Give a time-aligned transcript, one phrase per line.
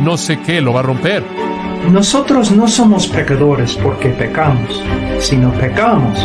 [0.00, 1.22] no sé qué lo va a romper.
[1.90, 4.82] Nosotros no somos pecadores porque pecamos,
[5.18, 6.18] sino pecamos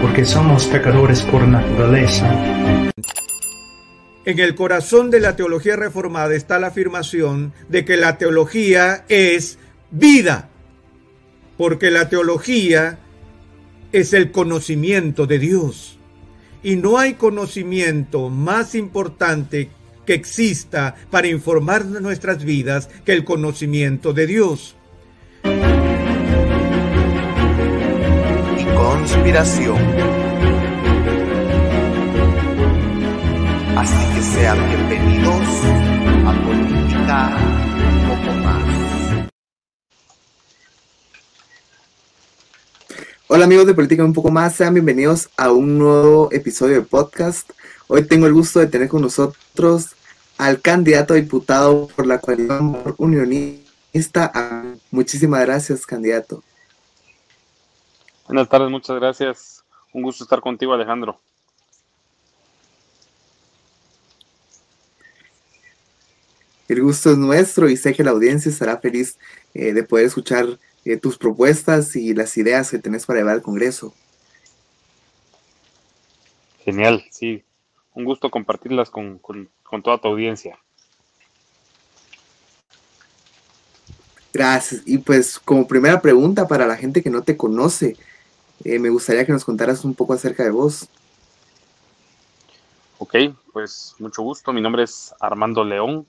[0.00, 2.30] porque somos pecadores por naturaleza.
[4.24, 9.58] En el corazón de la teología reformada está la afirmación de que la teología es
[9.90, 10.48] vida,
[11.56, 12.98] porque la teología
[13.92, 15.98] es el conocimiento de Dios.
[16.62, 19.70] Y no hay conocimiento más importante
[20.06, 24.76] que exista para informar de nuestras vidas que el conocimiento de Dios.
[28.58, 29.76] y conspiración.
[33.76, 35.42] Así que sean bienvenidos
[36.24, 37.36] a Política
[37.92, 38.62] un poco más.
[43.28, 47.50] Hola amigos de Política un poco más, sean bienvenidos a un nuevo episodio de podcast.
[47.88, 49.94] Hoy tengo el gusto de tener con nosotros
[50.38, 54.32] al candidato a diputado por la coalición unionista.
[54.90, 56.42] Muchísimas gracias, candidato.
[58.26, 59.64] Buenas tardes, muchas gracias.
[59.92, 61.20] Un gusto estar contigo, Alejandro.
[66.68, 69.16] El gusto es nuestro y sé que la audiencia estará feliz
[69.54, 73.42] eh, de poder escuchar eh, tus propuestas y las ideas que tenés para llevar al
[73.42, 73.94] Congreso.
[76.64, 77.45] Genial, sí.
[77.96, 80.58] Un gusto compartirlas con, con- con toda tu audiencia.
[84.32, 84.82] Gracias.
[84.84, 87.96] Y pues como primera pregunta para la gente que no te conoce,
[88.64, 90.88] eh, me gustaría que nos contaras un poco acerca de vos.
[92.98, 93.14] Ok,
[93.52, 94.52] pues mucho gusto.
[94.52, 96.06] Mi nombre es Armando León.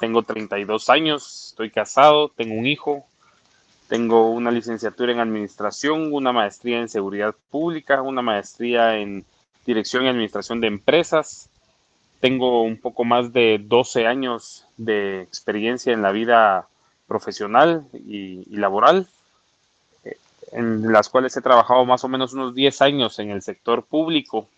[0.00, 3.04] Tengo 32 años, estoy casado, tengo un hijo,
[3.88, 9.24] tengo una licenciatura en administración, una maestría en seguridad pública, una maestría en
[9.66, 11.48] dirección y administración de empresas.
[12.20, 16.68] Tengo un poco más de 12 años de experiencia en la vida
[17.06, 19.06] profesional y, laboral,
[20.04, 20.16] eh,
[20.52, 24.48] en las cuales he trabajado más o menos unos 10 años en el sector público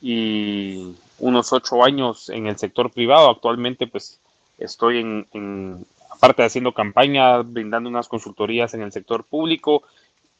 [0.00, 3.30] y unos 8 años en el sector privado.
[3.30, 4.20] Actualmente pues
[4.58, 9.82] estoy en, en- aparte haciendo campaña, brindando unas consultorías en el sector público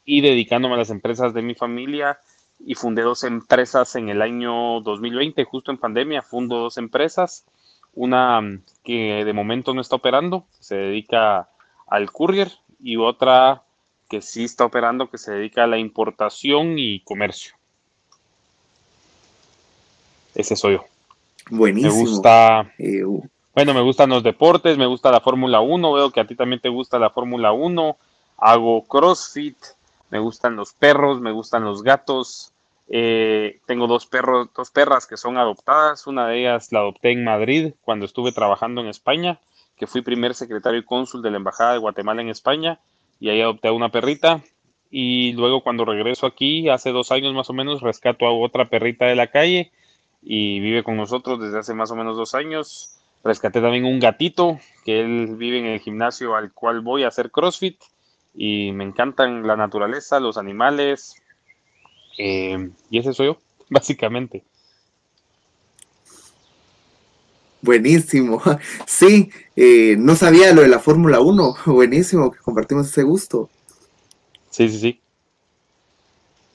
[0.04, 2.18] y dedicándome a las empresas de mi familia
[2.64, 7.44] y fundé dos empresas en el año 2020, justo en pandemia, fundo dos empresas,
[7.94, 8.40] una
[8.84, 11.48] que de momento no está operando, se dedica
[11.86, 13.62] al courier y otra
[14.08, 17.54] que sí está operando, que se dedica a la importación y comercio.
[20.34, 20.84] Ese soy yo.
[21.50, 21.94] Buenísimo.
[21.94, 23.22] Me gusta, Eh, uh,
[23.54, 26.60] bueno, me gustan los deportes, me gusta la Fórmula 1, veo que a ti también
[26.60, 27.96] te gusta la Fórmula 1,
[28.38, 29.56] hago CrossFit,
[30.10, 32.52] me gustan los perros, me gustan los gatos,
[32.88, 37.24] eh, tengo dos perros, dos perras que son adoptadas, una de ellas la adopté en
[37.24, 39.40] Madrid cuando estuve trabajando en España,
[39.76, 42.80] que fui primer secretario y cónsul de la Embajada de Guatemala en España,
[43.20, 44.42] y ahí adopté a una perrita,
[44.90, 49.06] y luego cuando regreso aquí, hace dos años más o menos, rescato a otra perrita
[49.06, 49.70] de la calle,
[50.22, 52.96] y vive con nosotros desde hace más o menos dos años.
[53.22, 57.30] Rescaté también un gatito que él vive en el gimnasio al cual voy a hacer
[57.30, 57.78] CrossFit
[58.34, 61.14] y me encantan la naturaleza, los animales
[62.18, 63.38] eh, y ese soy yo,
[63.70, 64.44] básicamente.
[67.62, 68.42] buenísimo.
[68.86, 71.56] Sí, eh, no sabía lo de la Fórmula 1.
[71.66, 73.48] Buenísimo que compartimos ese gusto.
[74.50, 75.00] Sí, sí, sí.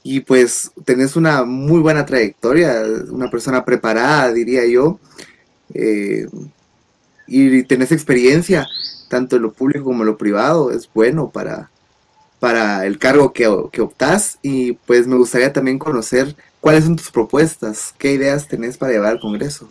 [0.03, 4.99] Y pues tenés una muy buena trayectoria, una persona preparada, diría yo.
[5.73, 6.27] eh,
[7.27, 8.67] y tenés experiencia,
[9.15, 11.69] tanto en lo público como en lo privado, es bueno para,
[12.41, 14.39] para el cargo que, que optás.
[14.41, 19.13] Y pues me gustaría también conocer cuáles son tus propuestas, qué ideas tenés para llevar
[19.13, 19.69] al Congreso.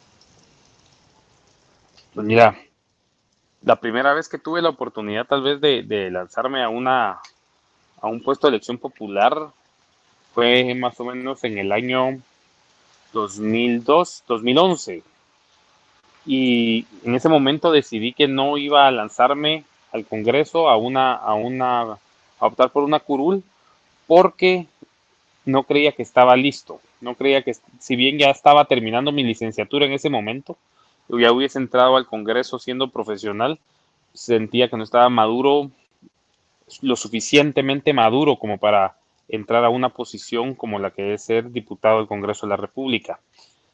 [2.15, 2.57] Pues mira,
[3.63, 7.21] la primera vez que tuve la oportunidad tal vez de, de lanzarme a una,
[8.01, 9.51] a un puesto de elección popular
[10.33, 12.19] fue más o menos en el año
[13.13, 15.03] 2002, 2011.
[16.27, 21.35] Y en ese momento decidí que no iba a lanzarme al Congreso a una, a
[21.35, 21.99] una, a
[22.41, 23.43] optar por una curul,
[24.07, 24.67] porque
[25.45, 26.81] no creía que estaba listo.
[27.01, 30.57] No creía que, si bien ya estaba terminando mi licenciatura en ese momento,
[31.09, 33.59] ya hubiese entrado al Congreso siendo profesional,
[34.13, 35.71] sentía que no estaba maduro,
[36.81, 38.97] lo suficientemente maduro como para
[39.29, 43.21] entrar a una posición como la que es ser diputado del Congreso de la República.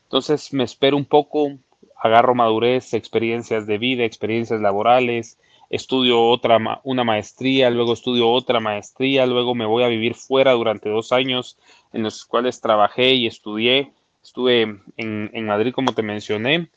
[0.04, 1.52] Entonces me espero un poco,
[1.96, 5.38] agarro madurez, experiencias de vida, experiencias laborales,
[5.68, 10.88] estudio otra, una maestría, luego estudio otra maestría, luego me voy a vivir fuera durante
[10.88, 11.58] dos años
[11.92, 13.92] en los cuales trabajé y estudié.
[14.22, 14.62] Estuve
[14.96, 16.68] en, en Madrid, como te mencioné.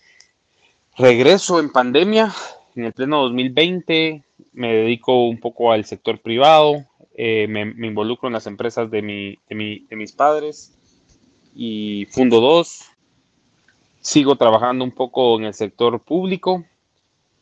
[0.97, 2.33] Regreso en pandemia,
[2.75, 4.23] en el pleno 2020,
[4.53, 6.85] me dedico un poco al sector privado,
[7.15, 10.75] eh, me, involucro en las empresas de, mi, de, mis padres
[11.55, 12.89] y fundo dos.
[14.03, 16.63] Sigo trabajando un poco en el sector público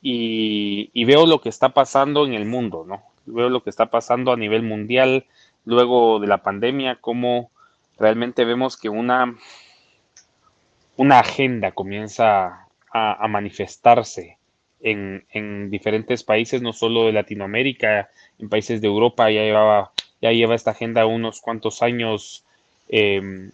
[0.02, 3.04] y, y, veo lo que está pasando en el mundo, ¿no?
[3.26, 5.26] Veo lo que está pasando a nivel mundial
[5.66, 7.52] luego de la pandemia, cómo
[8.00, 9.36] realmente vemos que una,
[10.98, 14.38] una agenda comienza a, manifestarse
[14.82, 19.92] en, en, diferentes países, no solo de Latinoamérica, en países de Europa ya llevaba,
[20.22, 22.44] ya lleva esta agenda unos cuantos años
[22.90, 23.52] em,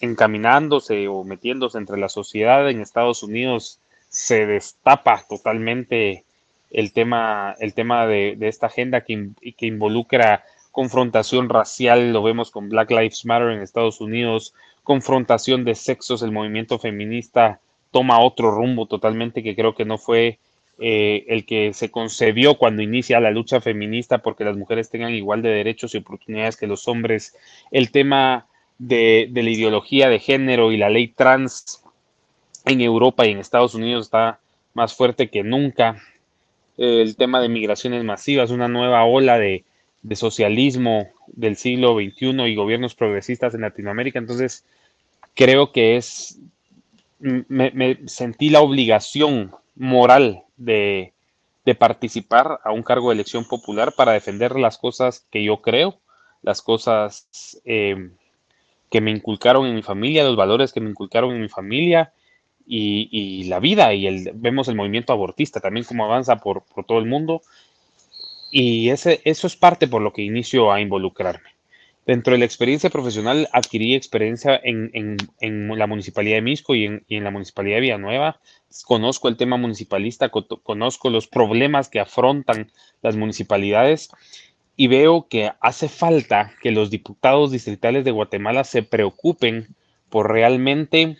[0.00, 2.68] encaminándose o metiéndose entre la sociedad.
[2.68, 6.24] En Estados Unidos se destapa totalmente
[6.70, 12.68] el tema, el tema de, esta agenda que, que involucra confrontación racial, lo vemos con
[12.68, 17.60] Black Lives Matter en Estados Unidos, confrontación de sexos, el movimiento feminista
[17.92, 20.40] toma otro rumbo totalmente que creo que no fue
[20.80, 25.42] eh, el que se concebió cuando inicia la lucha feminista porque las mujeres tengan igual
[25.42, 27.36] de derechos y oportunidades que los hombres,
[27.70, 28.46] el tema
[28.78, 31.82] de, la ideología de género y la ley trans
[32.64, 34.40] en Europa y en Estados Unidos está
[34.74, 36.02] más fuerte que nunca,
[36.76, 39.64] el tema de migraciones masivas, una nueva ola de,
[40.02, 44.64] de socialismo del siglo XXI y gobiernos progresistas en Latinoamérica, entonces
[45.34, 46.40] creo que es
[47.24, 51.12] me, sentí la obligación moral de,
[51.78, 55.98] participar a un cargo de elección popular para defender las cosas que yo creo,
[56.42, 58.12] las cosas em,
[58.94, 62.12] que me inculcaron en mi familia, los valores que me inculcaron en mi familia
[62.64, 63.92] y, la vida.
[63.92, 67.42] Y el, vemos el movimiento abortista también como avanza por, todo el mundo.
[68.52, 71.48] Y ese, eso es parte por lo que inicio a involucrarme.
[72.06, 77.32] Dentro de la experiencia profesional adquirí experiencia en, la Municipalidad de Misco y en, la
[77.32, 78.38] Municipalidad de Villanueva.
[78.84, 82.70] Conozco el tema municipalista, conozco los problemas que afrontan
[83.02, 84.10] las municipalidades
[84.76, 89.68] y veo que hace falta que los diputados distritales de Guatemala se preocupen
[90.08, 91.18] por realmente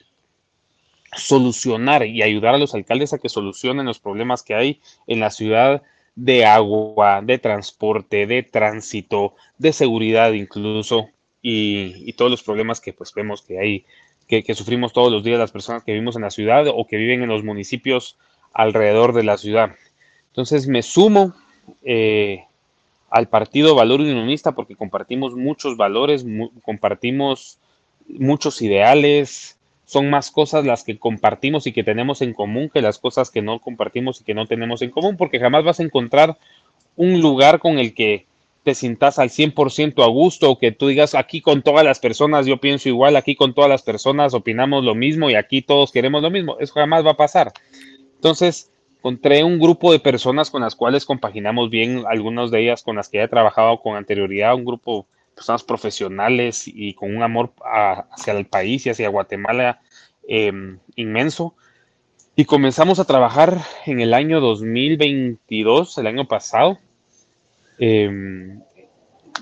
[1.16, 5.30] solucionar y ayudar a los alcaldes a que solucionen los problemas que hay en la
[5.30, 5.82] ciudad
[6.16, 11.08] de agua, de transporte, de tránsito, de seguridad incluso,
[11.46, 13.84] y, todos los problemas que pues vemos que hay,
[14.26, 17.22] que, sufrimos todos los días las personas que vivimos en la ciudad o que viven
[17.22, 18.16] en los municipios
[18.54, 19.74] alrededor de la ciudad.
[20.28, 21.34] Entonces me sumo
[21.82, 22.44] eh,
[23.14, 26.26] al partido Valor Unionista porque compartimos muchos valores,
[26.64, 27.61] compartimos
[28.09, 32.99] muchos ideales, son más cosas las que compartimos y que tenemos en común que las
[32.99, 36.38] cosas que no compartimos y que no tenemos en común, porque jamás vas a encontrar
[36.97, 38.26] un lugar con el que
[38.64, 42.47] te sientas al 100% a gusto o que tú digas aquí con todas las personas
[42.47, 46.21] yo pienso igual, aquí con todas las personas opinamos lo mismo y aquí todos queremos
[46.21, 46.56] lo mismo.
[46.59, 47.52] Eso jamás va a pasar.
[48.16, 48.73] Entonces,
[49.04, 53.11] encontré un grupo de personas con las cuales compaginamos bien, algunas de ellas con las
[53.11, 58.46] que he trabajado con anterioridad, un grupo personas profesionales y con un amor hacia el
[58.46, 59.82] país y hacia Guatemala
[60.26, 61.54] em, inmenso.
[62.34, 66.78] Y comenzamos a trabajar en el año 2022, el año pasado.
[67.78, 68.62] Em,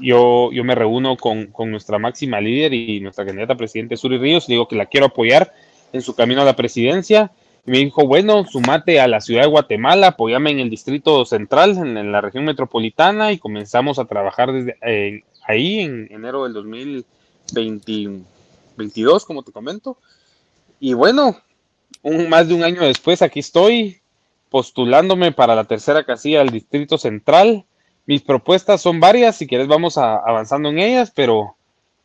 [0.01, 4.19] yo, yo me reúno con, con, nuestra máxima líder y nuestra candidata a presidente Suri
[4.19, 5.53] Ríos digo que la quiero apoyar
[5.93, 7.31] en su camino a la presidencia.
[7.65, 12.11] Me dijo, bueno, sumate a la ciudad de Guatemala, apoyame en el distrito central, en,
[12.11, 19.45] la región metropolitana, y comenzamos a trabajar desde, eh, ahí en enero del 2022, como
[19.45, 19.97] te comento.
[20.81, 21.37] Y bueno,
[22.03, 24.01] un, más de un año después aquí estoy
[24.51, 27.65] postulándome para la tercera casilla del Distrito Central.
[28.07, 31.55] Mis propuestas son varias, si quieres vamos avanzando en ellas, pero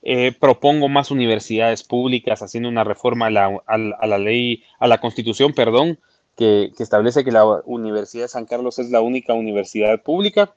[0.09, 5.01] eh, propongo más universidades públicas, haciendo una reforma a la, a la ley, a la
[5.01, 5.99] constitución, perdón,
[6.37, 10.53] que, que, establece que la Universidad de San Carlos es la única universidad pública.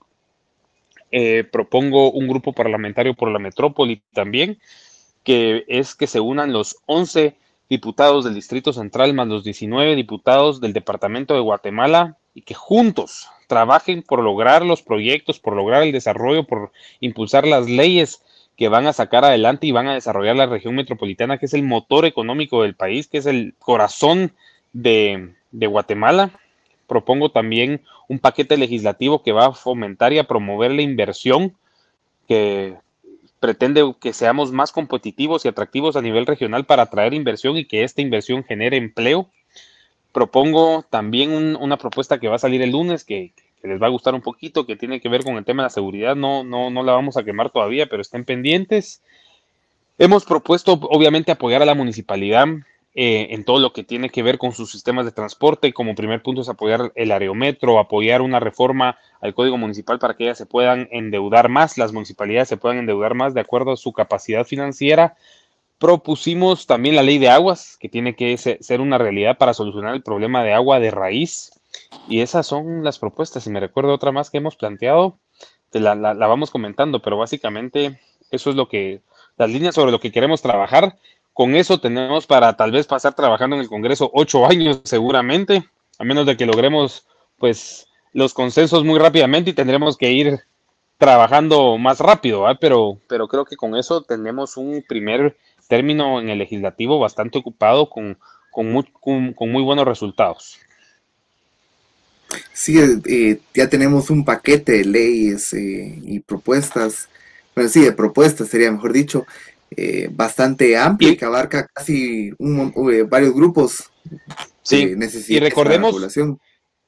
[1.11, 4.61] Eh, propongo un grupo parlamentario por la metrópoli también,
[5.25, 7.35] que es que se unan los 11
[7.69, 13.29] diputados del Distrito Central más los 19 diputados del Departamento de Guatemala y que juntos
[13.49, 18.23] trabajen por lograr los proyectos, por lograr el desarrollo, por impulsar las leyes
[18.61, 21.63] que van a sacar adelante y van a desarrollar la región metropolitana, que es el
[21.63, 24.35] motor económico del país, que es el corazón
[24.75, 26.31] de, de Guatemala.
[26.87, 31.55] Propongo también un paquete legislativo que va a fomentar y a promover la inversión,
[32.29, 32.77] que
[33.39, 37.83] pretende que seamos más competitivos y atractivos a nivel regional para atraer inversión y que
[37.83, 39.31] esta inversión genere empleo.
[40.13, 43.91] Propongo también una propuesta que va a salir el lunes, que, que, les va a
[43.91, 46.17] gustar un poquito, que tiene que ver con el tema de la seguridad.
[46.17, 49.03] No, no, no la vamos a quemar todavía, pero estén pendientes.
[49.99, 52.47] Hemos propuesto, obviamente, apoyar a la municipalidad
[52.93, 55.73] eh, en todo lo que tiene que ver con sus sistemas de transporte.
[55.73, 60.25] Como primer punto es apoyar el aerometro, apoyar una reforma al Código Municipal para que
[60.25, 63.93] ellas se puedan endeudar más, las municipalidades se puedan endeudar más de acuerdo a su
[63.93, 65.17] capacidad financiera.
[65.79, 70.03] Propusimos también la ley de aguas, que tiene que ser una realidad para solucionar el
[70.03, 71.60] problema de agua de raíz.
[72.09, 73.45] Y esas son las propuestas.
[73.45, 75.19] Si me recuerdo otra más que hemos planteado,
[75.71, 78.01] te la, la, vamos comentando, pero básicamente
[78.31, 79.03] eso es lo que,
[79.37, 80.97] las líneas sobre lo que queremos trabajar
[81.33, 85.65] con eso tenemos para tal vez pasar trabajando en el Congreso ocho años seguramente,
[85.99, 87.07] a menos de que logremos
[87.39, 90.41] pues los consensos muy rápidamente y tendremos que ir
[90.99, 96.39] trabajando más rápido, pero, pero creo que con eso tenemos un primer término en el
[96.39, 98.19] legislativo bastante ocupado con,
[98.51, 100.59] con, muy, con muy buenos resultados.
[102.53, 107.09] Sí, eh, ya tenemos un paquete de leyes eh, y propuestas,
[107.55, 109.27] bueno, sí, de propuestas sería mejor dicho,
[109.77, 113.91] eh, bastante amplio y que abarca casi un, eh, varios grupos.
[114.63, 114.95] Sí,
[115.29, 115.97] y recordemos,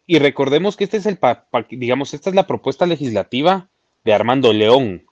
[0.07, 1.19] y recordemos que este es el,
[1.71, 3.71] digamos, esta es la propuesta legislativa
[4.05, 5.05] de Armando León.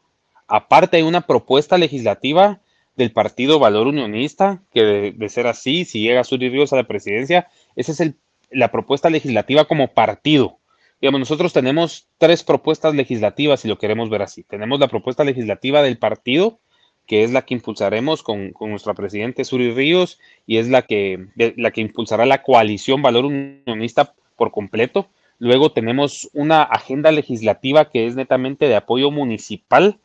[0.49, 2.61] Aparte hay una propuesta legislativa
[2.97, 6.77] del Partido Valor Unionista, que de, de ser así, si llega a subir Ríos a
[6.77, 8.17] la presidencia, esa es el,
[8.51, 10.59] la propuesta legislativa como partido.
[11.01, 14.43] Digamos, nosotros tenemos tres propuestas legislativas, si lo queremos ver así.
[14.43, 16.59] Tenemos la propuesta legislativa del partido,
[17.07, 21.27] que es la que impulsaremos con, con nuestra presidente Suri Ríos y es la que,
[21.57, 25.09] la que impulsará la coalición Valor Unionista por completo.
[25.39, 29.99] Luego tenemos una agenda legislativa que es netamente de apoyo municipal,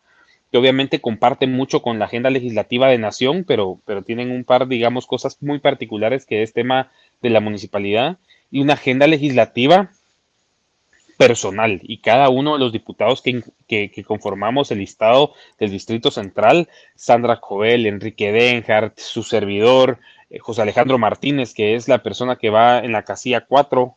[0.49, 4.67] que obviamente comparte mucho con la agenda legislativa de nación, pero, pero tienen un par,
[4.67, 6.89] digamos, cosas muy particulares que es tema
[7.21, 8.17] de la municipalidad.
[8.55, 9.91] Y una agenda legislativa
[11.17, 16.69] personal y cada uno de los diputados que, que, conformamos el listado del Distrito Central,
[16.95, 22.50] Sandra Joel, Enrique Denhardt, su servidor, eh, José Alejandro Martínez, que es la persona que
[22.50, 23.93] va en la casilla 4,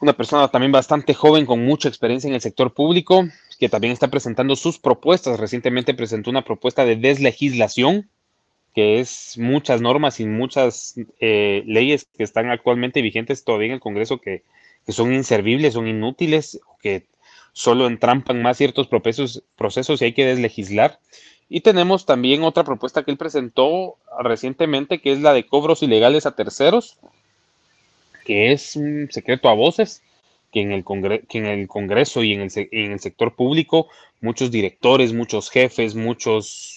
[0.00, 3.24] una persona también bastante joven con mucha experiencia en el sector público,
[3.58, 5.40] que también está presentando sus propuestas.
[5.40, 8.10] Recientemente presentó una propuesta de deslegislación,
[8.76, 13.80] que es muchas normas y muchas eh, leyes que están actualmente vigentes todavía en el
[13.80, 14.44] Congreso que
[14.86, 17.02] que son inservibles, son inútiles, que
[17.52, 21.00] solo entrampan más ciertos procesos, procesos y hay que deslegislar.
[21.48, 26.24] Y tenemos también otra propuesta que él presentó recientemente, que es la de cobros ilegales
[26.24, 26.98] a terceros,
[28.24, 30.02] que es un secreto a voces,
[30.52, 30.84] que en el,
[31.28, 33.88] que en el Congreso y en el, en el, sector público
[34.20, 36.75] muchos directores, muchos jefes, muchos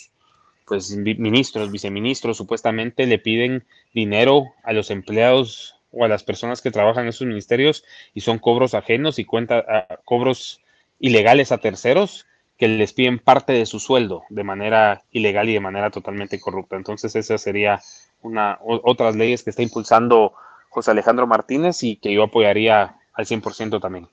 [0.69, 6.71] pues, ministros, viceministros supuestamente le piden dinero a los empleados o a las personas que
[6.71, 7.83] trabajan en esos ministerios
[8.13, 10.61] y son cobros ajenos y cuenta, ah, cobros
[10.99, 15.59] ilegales a terceros que les piden parte de su sueldo de manera ilegal y de
[15.59, 16.75] manera totalmente corrupta.
[16.75, 17.81] Entonces esa sería
[18.21, 20.33] una otras leyes que está impulsando
[20.69, 24.07] José Alejandro Martínez y que yo apoyaría al 100% también.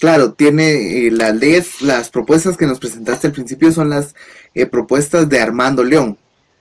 [0.00, 4.14] Claro, tiene eh, las leyes, las propuestas que nos presentaste al principio son las
[4.54, 6.18] eh, propuestas de Armando León.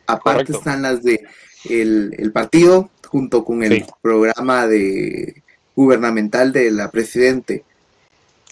[0.07, 1.25] Aparte están las de
[1.69, 5.43] el, el partido junto con el programa de
[5.75, 7.63] gubernamental de la presidente.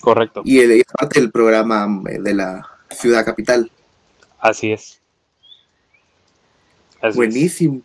[0.01, 0.41] Correcto.
[0.43, 3.71] Y, el, aparte del programa eh, de la ciudad capital.
[4.39, 4.99] Así es.
[7.15, 7.81] Buenísimo.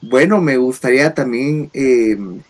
[0.00, 2.42] Bueno, me gustaría también em,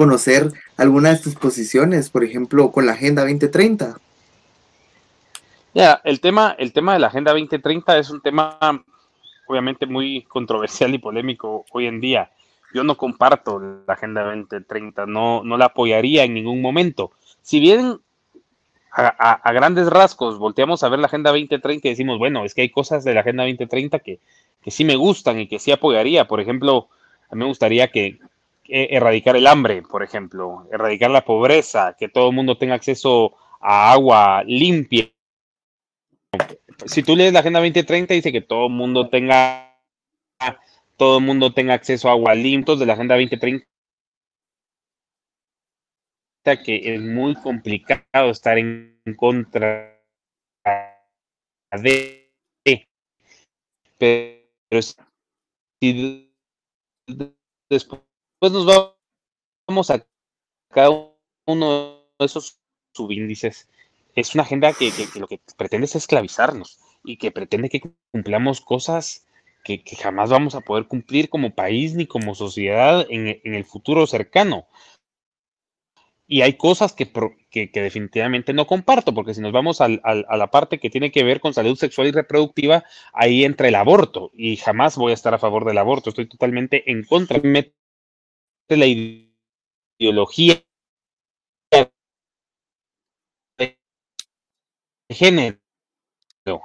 [0.00, 3.98] conocer algunas de tus posiciones, por ejemplo, con la Agenda 2030.
[5.74, 8.58] Ya, el tema, el tema de la Agenda 2030 es un tema
[9.46, 12.30] obviamente muy controversial y polémico hoy en día.
[12.72, 17.10] Yo no comparto la Agenda 2030, no, no la apoyaría en ningún momento.
[17.42, 18.00] Si bien
[18.92, 22.70] a, grandes rasgos volteamos a ver la Agenda 2030 y decimos, bueno, es que hay
[22.70, 24.18] cosas de la Agenda 2030 que,
[24.62, 26.26] que sí me gustan y que sí apoyaría.
[26.26, 26.88] Por ejemplo,
[27.28, 28.18] a mí me gustaría que,
[28.70, 33.92] erradicar el hambre, por ejemplo, erradicar la pobreza, que todo el mundo tenga acceso a
[33.92, 35.10] agua limpia.
[36.86, 39.66] Si tú lees la Agenda 2030, dice que todo el mundo tenga
[40.96, 43.66] todo el mundo tenga acceso a agua limpia de la Agenda 2030
[46.64, 49.98] que es muy complicado estar en contra
[51.72, 52.32] de
[53.98, 56.32] pero si
[57.68, 58.00] después
[58.48, 58.94] nos
[59.66, 60.04] vamos a
[60.70, 60.90] cada
[61.46, 62.58] uno de esos
[62.94, 63.68] subíndices.
[64.14, 69.26] Es una agenda que, lo que pretende es esclavizarnos y que pretende que cumplamos cosas
[69.64, 74.66] que, jamás vamos a poder cumplir como país ni como sociedad en, el futuro cercano.
[76.26, 77.10] Y hay cosas que,
[77.74, 81.54] definitivamente no comparto, porque si nos vamos a la parte que tiene que ver con
[81.54, 85.64] salud sexual y reproductiva, ahí entra el aborto, y jamás voy a estar a favor
[85.64, 87.40] del aborto, estoy totalmente en contra.
[87.40, 87.74] De
[88.76, 90.62] la ideología
[95.10, 95.58] género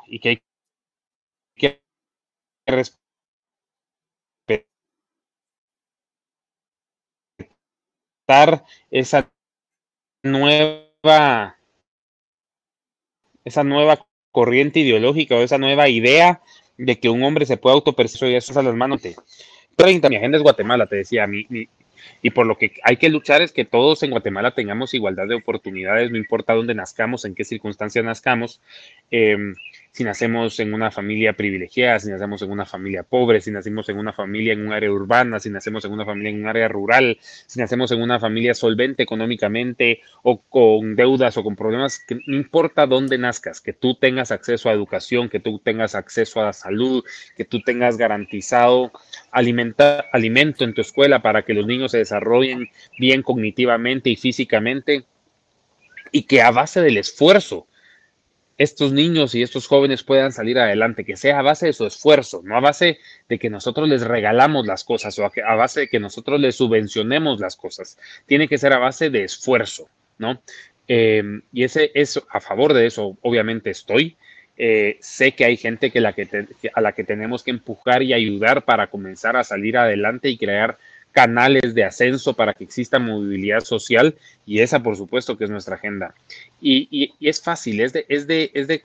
[0.07, 0.41] y que hay
[1.55, 1.81] que
[2.67, 2.99] respetar
[8.91, 9.31] esa
[10.23, 11.57] nueva
[13.43, 16.41] esa nueva corriente ideológica o esa nueva idea
[16.77, 19.01] de que un hombre se puede autopercibir y eso es a las manos.
[19.01, 19.15] De
[19.75, 21.67] 30 mi agenda es Guatemala te decía mi, mi,
[22.21, 25.35] y por lo que hay que luchar es que todos en Guatemala tengamos igualdad de
[25.35, 28.61] oportunidades, no importa dónde nazcamos, en qué circunstancias nazcamos.
[29.11, 29.55] Em,
[29.95, 33.97] si nacemos en una familia privilegiada, si nacemos en una familia pobre, si nacemos en
[33.97, 37.17] una familia en un área urbana, si nacemos en una familia en un área rural,
[37.21, 42.35] si nacemos en una familia solvente económicamente o con deudas o con problemas, que no
[42.35, 46.53] importa dónde nazcas, que tú tengas acceso a educación, que tú tengas acceso a la
[46.53, 47.01] salud,
[47.37, 48.91] que tú tengas garantizado
[49.31, 52.67] alimento en tu escuela para que los niños se desarrollen
[52.99, 55.05] bien cognitivamente y físicamente
[56.11, 57.65] y que a base del esfuerzo
[58.57, 62.41] estos niños y estos jóvenes puedan salir adelante, que sea a base de su esfuerzo,
[62.43, 65.99] no a base de que nosotros les regalamos las cosas o a base de que
[65.99, 67.97] nosotros les subvencionemos las cosas.
[68.25, 70.41] Tiene que ser a base de esfuerzo, ¿no?
[70.87, 74.15] Em, y ese es a favor de eso, obviamente estoy.
[74.57, 78.13] Eh, sé que hay gente que la que a la que tenemos que empujar y
[78.13, 80.77] ayudar para comenzar a salir adelante y crear
[81.15, 85.75] canales de ascenso para que exista movilidad social y esa por supuesto que es nuestra
[85.75, 86.13] agenda.
[86.61, 88.83] Y, es fácil, es de, es, de, es de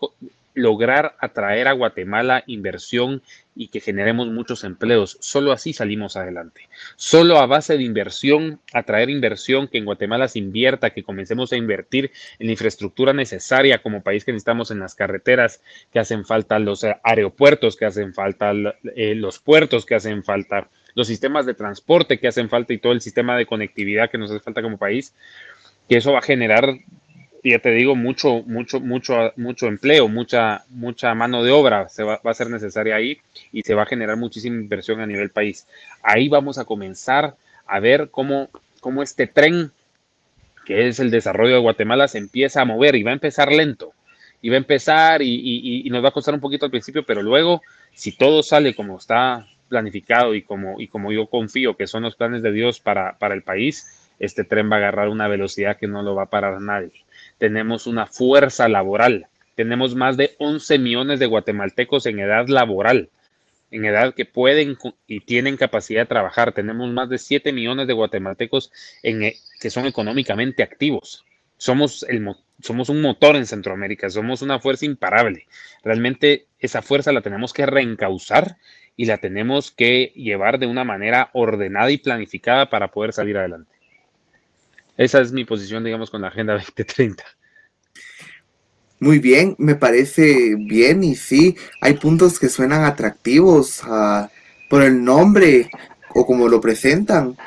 [0.54, 3.20] lograr atraer a Guatemala inversión
[3.56, 5.18] y que generemos muchos empleos.
[5.20, 6.68] Solo así salimos adelante.
[6.94, 11.56] Solo a base de inversión, atraer inversión, que en Guatemala se invierta, que comencemos a
[11.56, 15.62] invertir en la infraestructura necesaria como país que necesitamos en las carreteras,
[15.92, 18.52] que hacen falta los aeropuertos, que hacen falta
[18.94, 20.68] eh, los puertos, que hacen falta
[21.00, 24.30] los sistemas de transporte que hacen falta y todo el sistema de conectividad que nos
[24.30, 25.14] hace falta como país,
[25.88, 26.74] que eso va a generar,
[27.42, 32.20] ya te digo, mucho, mucho, mucho, mucho empleo, mucha, mucha mano de obra se va,
[32.22, 33.18] a ser necesaria ahí
[33.50, 35.66] y se va a generar muchísima inversión a nivel país.
[36.02, 37.34] Ahí vamos a comenzar
[37.66, 39.72] a ver cómo, cómo este tren,
[40.66, 43.94] que es el desarrollo de Guatemala, se empieza a mover y va a empezar lento.
[44.42, 47.22] Y va a empezar y, y nos va a costar un poquito al principio, pero
[47.22, 47.62] luego,
[47.94, 52.16] si todo sale como está planificado y como, y como yo confío que son los
[52.16, 55.88] planes de Dios para, para el país, este tren va a agarrar una velocidad que
[55.88, 57.04] no lo va a parar nadie.
[57.38, 59.26] Tenemos una fuerza laboral.
[59.54, 63.08] Tenemos más de 11 millones de guatemaltecos en edad laboral,
[63.70, 66.52] en edad que pueden y tienen capacidad de trabajar.
[66.52, 68.70] Tenemos más de 7 millones de guatemaltecos
[69.02, 71.24] en, e, que son económicamente activos.
[71.56, 72.26] Somos, el,
[72.62, 75.46] somos un motor en Centroamérica, somos una fuerza imparable.
[75.82, 78.56] Realmente esa fuerza la tenemos que reencauzar
[79.00, 83.72] y la tenemos que llevar de una manera ordenada y planificada para poder salir adelante.
[84.98, 87.24] Esa es mi posición, digamos, con la Agenda 2030.
[88.98, 94.28] Muy bien, me parece bien y sí, hay puntos que suenan atractivos uh,
[94.68, 95.70] por el nombre
[96.14, 97.38] o como lo presentan,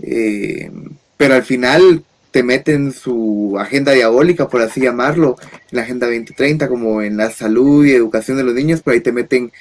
[0.00, 0.70] eh,
[1.18, 5.36] pero al final te meten su agenda diabólica, por así llamarlo,
[5.70, 9.02] en la Agenda 2030, como en la salud y educación de los niños, pero ahí
[9.02, 9.52] te meten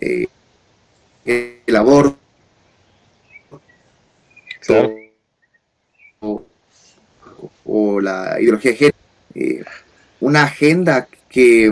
[0.00, 0.26] eh,
[1.28, 2.16] el aborto,
[7.64, 8.96] o, la ideología de género,
[9.34, 9.64] eh,
[10.20, 11.70] una agenda que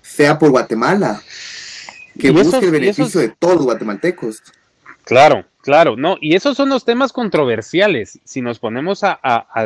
[0.00, 1.22] sea por Guatemala,
[2.18, 4.42] que busque el beneficio de todos los guatemaltecos.
[5.04, 8.18] Claro, claro, no, y esos son los temas controversiales.
[8.24, 9.18] Si nos ponemos a,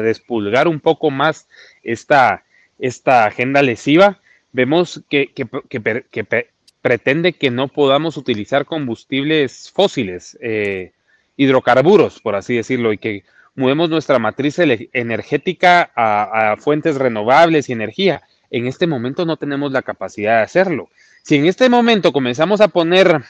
[0.02, 1.46] despulgar un poco más
[1.82, 2.44] esta,
[2.78, 4.20] esta agenda lesiva,
[4.52, 6.48] vemos que, que, que,
[6.82, 10.92] pretende que no podamos utilizar combustibles fósiles, eh,
[11.36, 17.72] hidrocarburos, por así decirlo, y que movemos nuestra matriz energética a, a fuentes renovables y
[17.72, 18.22] energía.
[18.50, 20.90] En este momento no tenemos la capacidad de hacerlo.
[21.22, 23.22] Si en este momento comenzamos a poner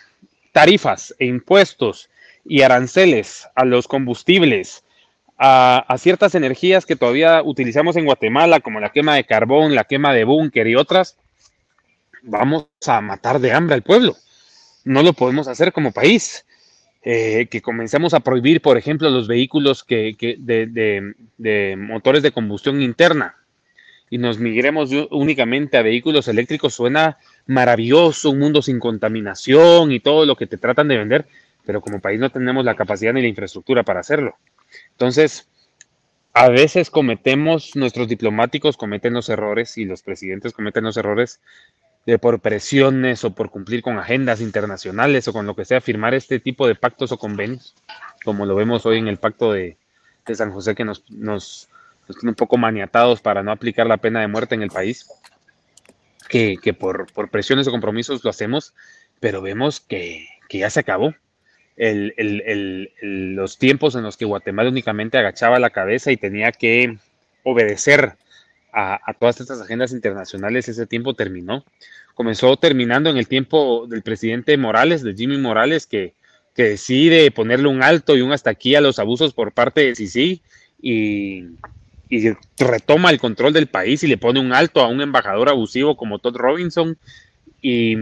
[0.53, 2.09] tarifas e impuestos
[2.45, 4.85] y aranceles a los combustibles,
[5.39, 10.13] a, ciertas energías que todavía utilizamos en Guatemala, como la quema de carbón, la quema
[10.13, 11.17] de búnker y otras,
[12.23, 14.17] vamos a matar de hambre al pueblo.
[14.85, 16.45] No lo podemos hacer como país.
[17.05, 23.35] Eh, que comencemos a prohibir, por ejemplo, los vehículos que, de, motores de combustión interna
[24.09, 30.27] y nos migremos únicamente a vehículos eléctricos, suena maravilloso, un mundo sin contaminación y todo
[30.27, 31.27] lo que te tratan de vender,
[31.67, 34.37] pero como país no tenemos la capacidad ni la infraestructura para hacerlo.
[34.93, 35.49] Entonces,
[36.35, 41.41] a veces cometemos, nuestros diplomáticos cometen los errores y los presidentes cometen los errores
[42.07, 46.15] de por presiones o por cumplir con agendas internacionales o con lo que sea, firmar
[46.15, 47.75] este tipo de pactos o convenios,
[48.25, 49.77] como lo vemos hoy en el pacto de,
[50.35, 51.69] San José que nos, nos,
[52.07, 55.09] tiene un poco maniatados para no aplicar la pena de muerte en el país,
[56.29, 58.75] que, por, presiones o compromisos lo hacemos,
[59.21, 61.15] pero vemos que, que ya se acabó.
[61.77, 66.97] Los tiempos en los que Guatemala únicamente agachaba la cabeza y tenía que
[67.43, 68.17] obedecer
[68.73, 71.65] a, todas estas agendas internacionales, ese tiempo terminó.
[72.15, 76.15] Comenzó terminando en el tiempo del presidente Morales, de Jimmy Morales, que,
[76.55, 80.43] decide ponerle un alto y un hasta aquí a los abusos por parte de Sisi
[80.83, 81.47] y,
[82.11, 85.97] y retoma el control del país y le pone un alto a un embajador abusivo
[85.97, 86.99] como Todd Robinson
[87.63, 87.97] y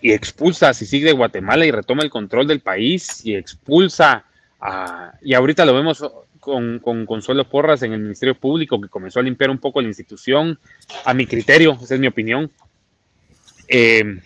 [0.00, 4.24] y expulsa a Sisig de Guatemala y retoma el control del país y expulsa
[4.60, 6.04] a, y ahorita lo vemos
[6.38, 9.88] con, con Consuelo Porras en el Ministerio Público que comenzó a limpiar un poco la
[9.88, 10.58] institución,
[11.04, 12.50] a mi criterio, esa es mi opinión.
[13.68, 14.20] Eh,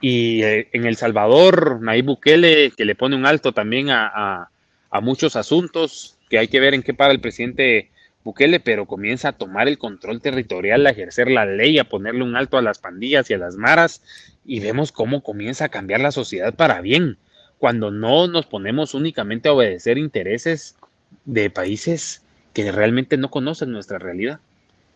[0.00, 4.50] y eh, en El Salvador, Nayib Bukele, que le pone un alto también a,
[4.90, 7.90] a, muchos asuntos, que hay que ver en qué para el presidente
[8.24, 12.36] Bukele, pero comienza a tomar el control territorial, a ejercer la ley, a ponerle un
[12.36, 14.02] alto a las pandillas y a las maras,
[14.44, 17.18] y vemos cómo comienza a cambiar la sociedad para bien,
[17.58, 20.76] cuando no nos ponemos únicamente a obedecer intereses
[21.24, 24.40] de países que realmente no conocen nuestra realidad,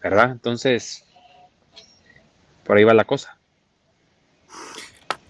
[0.02, 0.30] ¿verdad?
[0.30, 1.04] Entonces,
[2.64, 3.36] por ahí va la cosa.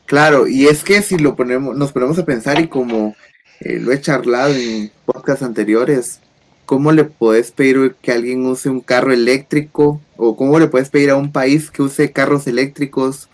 [0.06, 3.14] Claro, y es que si lo ponemos, nos ponemos a pensar y como
[3.60, 6.20] eh, lo he charlado en podcasts anteriores,
[6.66, 10.00] ¿cómo le puedes pedir que alguien use un carro eléctrico?
[10.16, 13.28] ¿O cómo le puedes pedir a un país que use carros eléctricos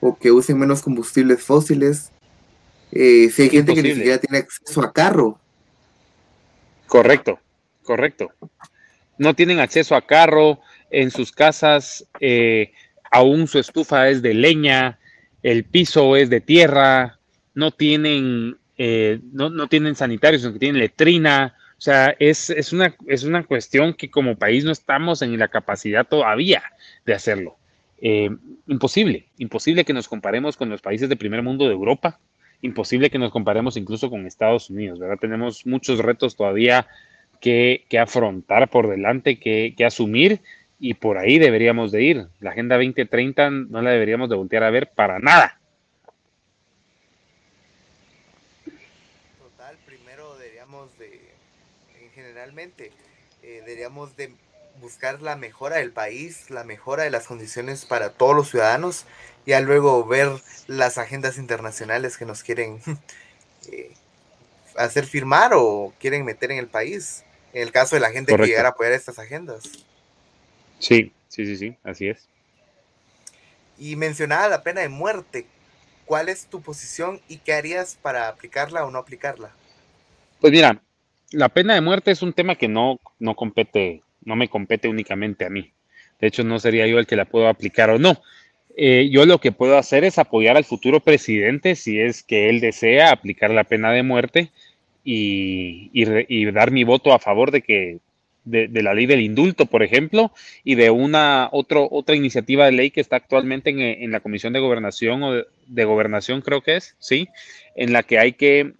[0.00, 2.10] o que usen menos combustibles fósiles.
[2.92, 5.38] Eh, si hay gente que ni siquiera tiene acceso a carro.
[6.90, 7.38] Correcto,
[7.84, 8.32] correcto.
[9.16, 10.58] No tienen acceso a carro,
[10.90, 12.72] en sus casas eh,
[13.12, 14.98] aún su estufa es de leña,
[15.44, 17.20] el piso es de tierra,
[17.54, 21.54] no tienen, eh, no, no, tienen sanitarios, sino que tienen letrina.
[21.78, 25.46] O sea, es, es, una, es una cuestión que como país no estamos en la
[25.46, 26.64] capacidad todavía
[27.06, 27.56] de hacerlo.
[28.00, 28.30] Eh,
[28.66, 32.18] imposible, imposible que nos comparemos con los países de primer mundo de Europa,
[32.62, 35.18] imposible que nos comparemos incluso con Estados Unidos, ¿verdad?
[35.20, 36.86] Tenemos muchos retos todavía
[37.40, 40.40] que, afrontar por delante, que, asumir
[40.78, 42.26] y por ahí deberíamos de ir.
[42.40, 45.58] La Agenda 2030 no la deberíamos de voltear a ver para nada.
[49.38, 51.20] Total, primero deberíamos de,
[52.14, 52.92] generalmente,
[53.42, 54.34] eh, deberíamos de
[54.80, 59.04] buscar la mejora del país, la mejora de las condiciones para todos los ciudadanos,
[59.46, 60.30] y luego ver
[60.66, 62.80] las agendas internacionales que nos quieren
[63.72, 63.92] eh,
[64.76, 68.46] hacer firmar o quieren meter en el país, en el caso de la gente que
[68.46, 69.64] llegara a apoyar estas agendas.
[70.78, 72.28] Sí, sí, sí, sí, así es.
[73.78, 75.46] Y mencionaba la pena de muerte.
[76.04, 79.52] ¿Cuál es tu posición y qué harías para aplicarla o no aplicarla?
[80.40, 80.82] Pues mira,
[81.30, 85.44] la pena de muerte es un tema que no, no compete no me compete únicamente
[85.44, 85.72] a mí.
[86.20, 88.20] De hecho, no sería yo el que la puedo aplicar o no.
[88.82, 92.60] Eh, yo lo que puedo hacer es apoyar al futuro presidente si es que él
[92.60, 94.50] desea aplicar la pena de muerte
[95.04, 96.02] y,
[96.52, 97.98] dar mi voto a favor de que
[98.46, 100.32] de, la ley del indulto, por ejemplo,
[100.64, 103.68] y de una otro, otra iniciativa de ley que está actualmente
[104.02, 107.28] en, la Comisión de Gobernación o de, de, Gobernación, creo que es, sí,
[107.76, 108.72] en la que hay que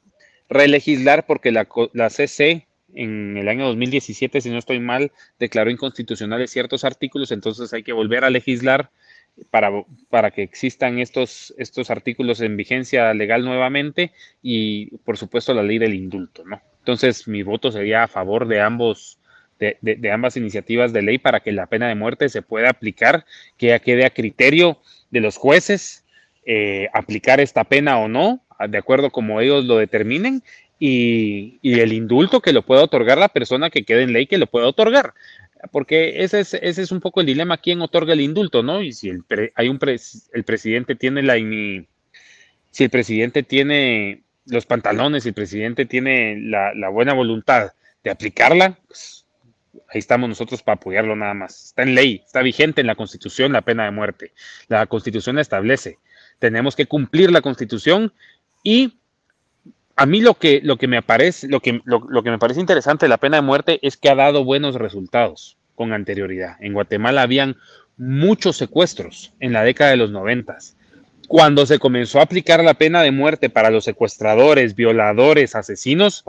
[0.49, 6.51] relegislar porque la, la CC en el año 2017, si no estoy mal, declaró inconstitucionales
[6.51, 8.89] ciertos artículos, entonces hay que volver a legislar
[9.51, 9.71] para,
[10.09, 14.13] para que existan estos, estos artículos en vigencia legal nuevamente
[14.43, 16.61] y, por supuesto, la ley del indulto, ¿no?
[16.79, 19.19] Entonces, mi voto sería a favor de ambos,
[19.59, 23.27] de, de, ambas iniciativas de ley para que la pena de muerte se pueda aplicar,
[23.59, 24.79] que ya quede a criterio
[25.11, 26.05] de los jueces
[26.47, 30.43] eh, aplicar esta pena o no, de acuerdo como ellos lo determinen,
[30.81, 34.47] y, el indulto que lo pueda otorgar la persona que quede en ley que lo
[34.47, 35.13] pueda otorgar.
[35.71, 38.83] Porque ese es, ese es un poco el dilema, quién otorga el indulto, ¿no?
[38.83, 39.79] Y si el, hay un
[40.33, 41.35] el presidente tiene la...
[42.71, 47.73] Si el presidente tiene los pantalones, si el presidente tiene la, la buena voluntad
[48.05, 49.27] de aplicarla, pues,
[49.89, 51.67] ahí estamos nosotros para apoyarlo nada más.
[51.67, 54.33] Está en ley, está vigente en la Constitución la pena de muerte.
[54.69, 55.99] La Constitución establece.
[56.39, 58.13] Tenemos que cumplir la Constitución
[58.63, 59.00] y
[60.01, 63.05] a mí lo que, lo que me parece, lo que, lo, que me parece interesante
[63.05, 66.57] de la pena de muerte es que ha dado buenos resultados con anterioridad.
[66.61, 67.59] En Guatemala habían
[67.99, 70.75] muchos secuestros en la década de los noventas.
[71.29, 76.25] Cuando se comenzó a aplicar la pena de muerte para los secuestradores, violadores, asesinos,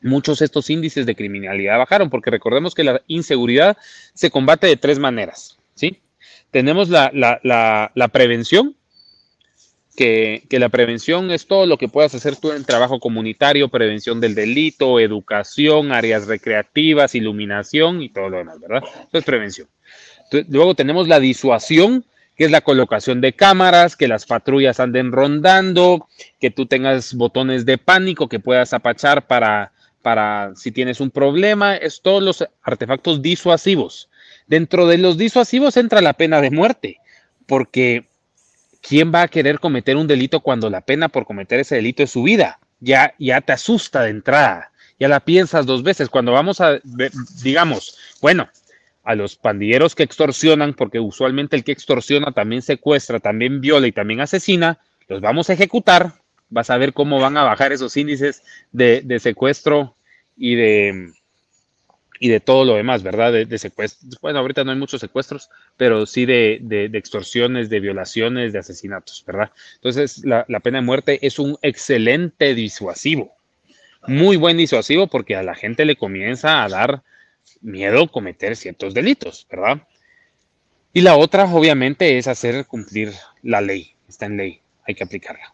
[0.00, 3.76] muchos de estos índices de criminalidad bajaron, porque recordemos que la inseguridad
[4.14, 6.00] se combate de tres maneras, ¿sí?
[6.50, 8.77] Tenemos la, la, la prevención,
[9.98, 14.36] que, la prevención es todo lo que puedas hacer tú en trabajo comunitario, prevención del
[14.36, 18.84] delito, educación, áreas recreativas, iluminación y todo lo demás, ¿verdad?
[18.84, 19.66] Eso es prevención.
[20.48, 22.04] luego tenemos la disuasión,
[22.36, 26.06] que es la colocación de cámaras, que las patrullas anden rondando,
[26.38, 31.74] que tú tengas botones de pánico que puedas apachar para, para si tienes un problema,
[31.74, 34.08] es todos los artefactos disuasivos.
[34.46, 36.98] Dentro de los disuasivos entra la pena de muerte,
[37.46, 38.07] porque
[38.88, 42.10] ¿quién va a querer cometer un delito cuando la pena por cometer ese delito es
[42.10, 42.58] su vida?
[42.80, 46.08] Ya, ya te asusta de entrada, ya la piensas dos veces.
[46.08, 46.80] Cuando vamos a,
[47.42, 48.48] digamos, bueno,
[49.04, 53.92] a los pandilleros que extorsionan, porque usualmente el que extorsiona también secuestra, también viola y
[53.92, 56.14] también asesina, los vamos a ejecutar.
[56.50, 59.96] Vas a ver cómo van a bajar esos índices de secuestro
[60.34, 61.12] y de,
[62.20, 63.32] y de todo lo demás, ¿verdad?
[63.32, 64.18] De, secuestros.
[64.20, 69.50] Bueno, ahorita no hay muchos secuestros, pero sí de, extorsiones, de violaciones, de asesinatos, ¿verdad?
[69.76, 73.34] Entonces, la, pena de muerte es un excelente disuasivo,
[74.06, 77.02] muy buen disuasivo porque a la gente le comienza a dar
[77.60, 79.82] miedo cometer ciertos delitos, ¿verdad?
[80.92, 83.94] Y la otra, obviamente, es hacer cumplir la ley.
[84.08, 85.52] Está en ley, hay que aplicarla.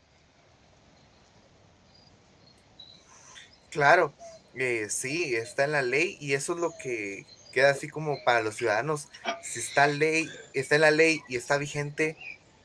[3.71, 4.15] Claro,
[4.57, 8.43] eh, sí, está en la ley y eso es lo que queda así como para
[8.43, 9.09] los ciudadanos.
[9.43, 12.17] Si está ley, está en la ley y está vigente,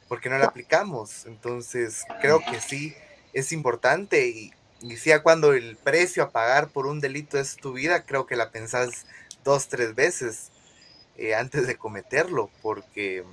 [0.08, 1.26] ¿por qué no la aplicamos?
[1.26, 2.96] Entonces, creo que sí
[3.34, 7.74] es importante y, y sea cuando el precio a pagar por un delito es tu
[7.74, 9.06] vida, creo que la pensás
[9.44, 10.52] dos, tres veces
[11.18, 13.26] eh, antes de cometerlo, porque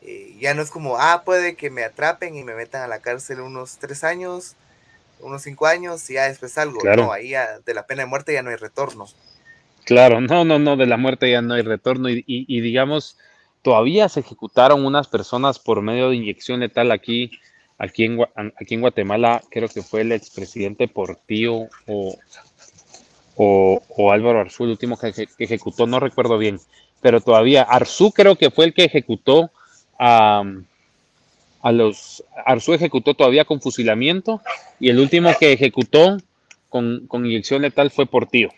[0.00, 3.00] eh, ya no es como, ah, puede que me atrapen y me metan a la
[3.00, 4.56] cárcel unos tres años
[5.20, 6.78] unos cinco años y ya después algo.
[6.96, 7.32] No, ahí
[7.64, 9.06] de la pena de muerte ya no hay retorno.
[9.84, 12.10] Claro, no, no, no, de la muerte ya no hay retorno.
[12.10, 13.16] Y, y, digamos,
[13.62, 17.30] todavía se ejecutaron unas personas por medio de inyección letal aquí,
[17.78, 18.20] aquí en,
[18.60, 22.18] aquí en Guatemala, creo que fue el expresidente Portillo o,
[23.36, 26.60] o, o Álvaro Arzú, el último que, ejecutó, no recuerdo bien,
[27.00, 29.50] pero todavía Arzú creo que fue el que ejecutó
[29.98, 30.42] a
[31.68, 34.40] a los Arzú ejecutó todavía con fusilamiento
[34.80, 36.16] y el último que ejecutó
[36.70, 38.48] con, con inyección letal fue Portillo.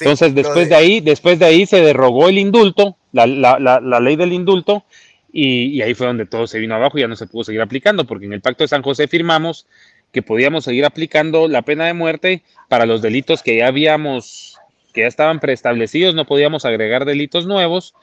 [0.00, 0.74] Entonces, después de...
[0.74, 4.84] ahí, después de ahí se derogó el indulto, la, ley del indulto,
[5.32, 8.04] y, ahí fue donde todo se vino abajo y ya no se pudo seguir aplicando,
[8.04, 9.66] porque en el Pacto de San José firmamos
[10.12, 14.58] que podíamos seguir aplicando la pena de muerte para los delitos que ya habíamos,
[14.92, 17.94] que ya estaban preestablecidos, no podíamos agregar delitos nuevos,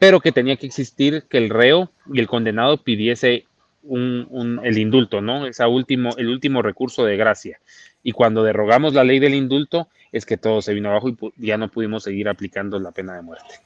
[0.00, 3.44] pero que tenía que existir que el reo y el condenado pidiese
[3.82, 5.46] un, el indulto, ¿no?
[5.46, 7.60] Esa último, el último recurso de gracia.
[8.02, 11.58] Y cuando derogamos la ley del indulto, es que todo se vino abajo y ya
[11.58, 13.60] no pudimos seguir aplicando la pena de muerte.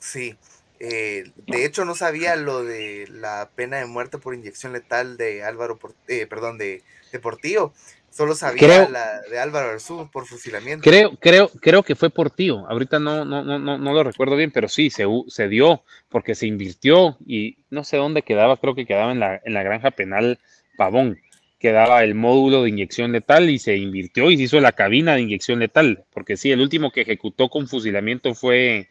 [0.00, 0.34] Sí,
[0.80, 5.44] eh, de hecho no sabía lo de la pena de muerte por inyección letal de
[5.44, 5.78] Álvaro,
[6.08, 7.72] eh, perdón, de, de Portillo.
[8.20, 10.84] Solo sabía la de Álvaro Arzú por fusilamiento.
[10.84, 12.68] Creo, creo, creo que fue por tío.
[12.68, 16.46] Ahorita no, no, no, no, lo recuerdo bien, pero sí, se, se dio porque se
[16.46, 20.38] invirtió y no sé dónde quedaba, creo que quedaba en la, en la granja penal
[20.76, 21.18] Pavón.
[21.58, 25.22] Quedaba el módulo de inyección letal y se invirtió y se hizo la cabina de
[25.22, 26.04] inyección letal.
[26.12, 28.90] Porque sí, el último que ejecutó con fusilamiento fue,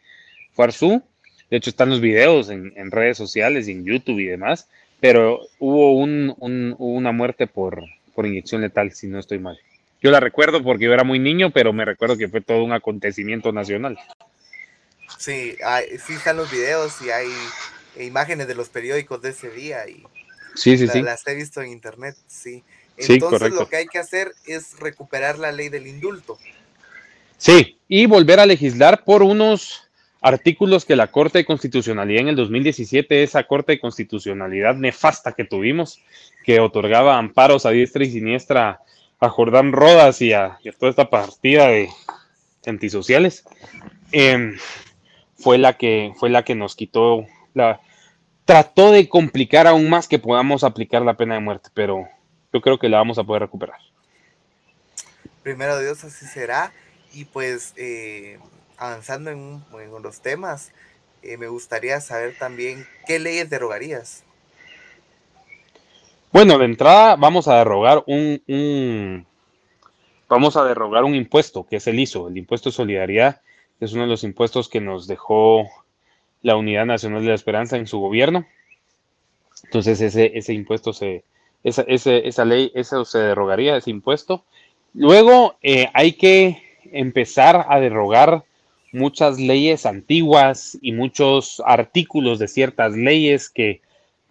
[0.54, 1.04] fue Arzú.
[1.52, 4.68] De hecho, están los videos en, en redes sociales en YouTube y demás.
[4.98, 9.58] Pero hubo un, un, una muerte por, por inyección letal, si no estoy mal.
[10.02, 12.72] Yo la recuerdo porque yo era muy niño, pero me recuerdo que fue todo un
[12.72, 13.98] acontecimiento nacional.
[15.18, 15.56] Sí,
[16.06, 17.28] sí están los videos y hay
[17.98, 20.04] imágenes de los periódicos de ese día y
[20.54, 21.02] sí, sí, sí.
[21.02, 22.62] las he visto en internet, sí.
[22.96, 26.38] Entonces lo que hay que hacer es recuperar la ley del indulto.
[27.36, 29.89] Sí, y volver a legislar por unos
[30.20, 35.44] artículos que la Corte de Constitucionalidad en el 2017, esa Corte de Constitucionalidad nefasta que
[35.44, 36.00] tuvimos,
[36.44, 38.80] que otorgaba amparos a diestra y siniestra
[39.18, 41.90] a Jordán Rodas y a, toda esta partida de
[42.66, 43.44] antisociales,
[44.12, 44.58] em,
[45.38, 47.80] fue, la que, fue la que nos quitó, la,
[48.44, 52.08] trató de complicar aún más que podamos aplicar la pena de muerte, pero
[52.52, 53.78] yo creo que la vamos a poder recuperar.
[55.42, 56.72] Primero Dios, así será.
[57.12, 58.38] Y pues eh,
[58.80, 59.62] avanzando en,
[60.02, 60.72] los temas,
[61.22, 64.24] eh, me gustaría saber también qué leyes derogarías.
[66.32, 69.26] Bueno, de entrada vamos a derogar un,
[70.28, 73.42] vamos a derrogar un impuesto, que es el ISO, el impuesto de solidaridad,
[73.78, 75.68] que es uno de los impuestos que nos dejó
[76.40, 78.46] la Unidad Nacional de la Esperanza en su gobierno.
[79.64, 81.22] Entonces ese, ese impuesto se,
[81.64, 84.44] esa, esa ley, eso se derogaría, ese impuesto.
[84.94, 86.62] Luego eh, hay que
[86.92, 88.44] empezar a derogar
[88.92, 93.80] muchas leyes antiguas y muchos artículos de ciertas leyes que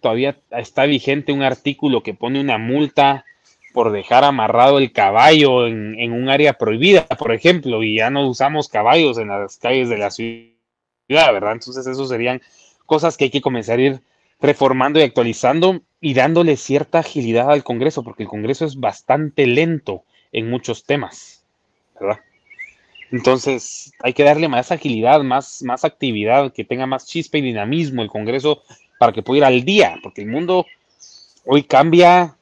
[0.00, 3.24] todavía está vigente un artículo que pone una multa
[3.72, 8.68] por dejar amarrado el caballo en, un área prohibida, por ejemplo, y ya no usamos
[8.68, 10.52] caballos en las calles de la ciudad,
[11.08, 11.52] ¿verdad?
[11.52, 12.42] Entonces, eso serían
[12.86, 14.00] cosas que hay que comenzar a ir
[14.40, 20.02] reformando y actualizando y dándole cierta agilidad al Congreso, porque el Congreso es bastante lento
[20.32, 21.44] en muchos temas,
[21.98, 22.20] ¿verdad?
[23.10, 28.02] Entonces hay que darle más agilidad, más, más actividad, que tenga más chispa y dinamismo
[28.02, 28.62] el Congreso
[28.98, 30.66] para que pueda ir al día, porque el mundo
[31.44, 32.36] hoy cambia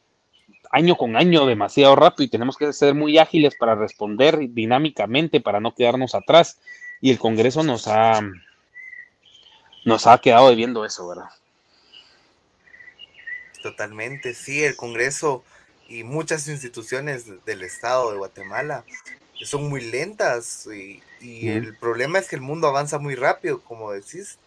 [0.71, 5.61] año con año demasiado rápido y tenemos que ser muy ágiles para responder dinámicamente, para
[5.61, 6.59] no quedarnos atrás.
[7.01, 8.21] Y el Congreso nos ha,
[9.85, 11.31] nos ha quedado debiendo eso, ¿verdad?
[13.63, 15.45] Totalmente, sí, el Congreso
[15.89, 18.85] y muchas instituciones del Estado de Guatemala
[19.45, 24.39] son muy lentas y, el problema es que el mundo avanza muy rápido, como decís.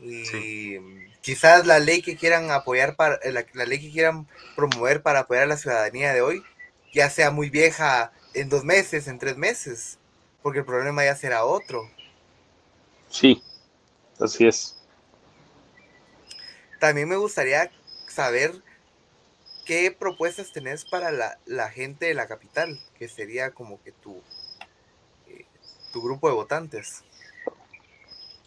[0.00, 0.76] Y
[1.20, 5.20] quizás la ley que quieran apoyar para eh, la, la, ley que quieran promover para
[5.20, 6.42] apoyar a la ciudadanía de hoy
[6.92, 9.98] ya sea muy vieja en dos meses, en tres meses,
[10.42, 11.88] porque el problema ya será otro.
[13.08, 13.42] Sí,
[14.18, 14.76] así es.
[16.78, 17.70] También me gustaría
[18.08, 18.62] saber
[19.70, 21.12] ¿qué propuestas tenés para
[21.46, 22.76] la, gente de la capital?
[22.98, 24.20] Que sería como que tu,
[25.28, 25.44] eh,
[25.92, 27.04] tu grupo de votantes.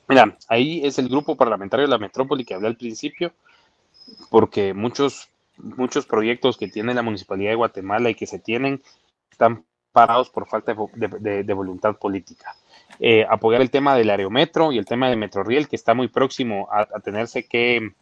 [0.09, 3.31] Mira, ahí es el grupo parlamentario de la metrópoli que hablé al principio,
[4.29, 8.83] porque muchos, muchos proyectos que tiene la Municipalidad de Guatemala y que se tienen
[9.31, 12.53] están parados por falta de, voluntad política.
[12.99, 16.67] Eh, apoyar el tema del aerometro y el tema del Metroriel, que está muy próximo
[16.69, 17.93] a tenerse que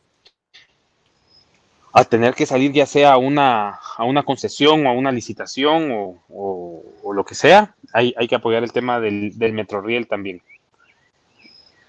[1.93, 5.89] a tener que salir ya sea a una, a una concesión o a una licitación
[6.29, 10.41] o, lo que sea, hay, hay, que apoyar el tema del, del Metroriel también.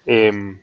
[0.05, 0.61] Em,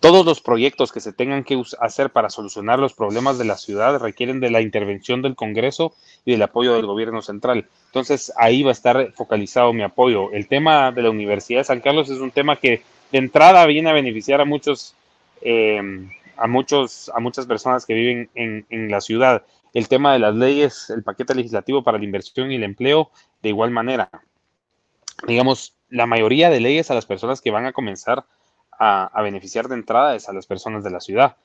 [0.00, 3.98] todos los proyectos que se tengan que hacer para solucionar los problemas de la ciudad
[3.98, 5.94] requieren de la intervención del Congreso
[6.26, 7.66] y del apoyo del gobierno central.
[7.86, 10.30] Entonces ahí va a estar focalizado mi apoyo.
[10.32, 13.88] El tema de la Universidad de San Carlos es un tema que de entrada viene
[13.88, 14.94] a beneficiar a muchos
[15.40, 15.80] eh,
[16.36, 19.44] a, muchos, a muchas personas que viven en, en, la ciudad.
[19.72, 23.10] El tema de las leyes, el paquete legislativo para la inversión y el empleo,
[23.42, 24.10] de igual manera.
[25.26, 28.24] Digamos, la mayoría de leyes a las personas que van a comenzar
[28.72, 31.36] a, a beneficiar de entrada es a las personas de la ciudad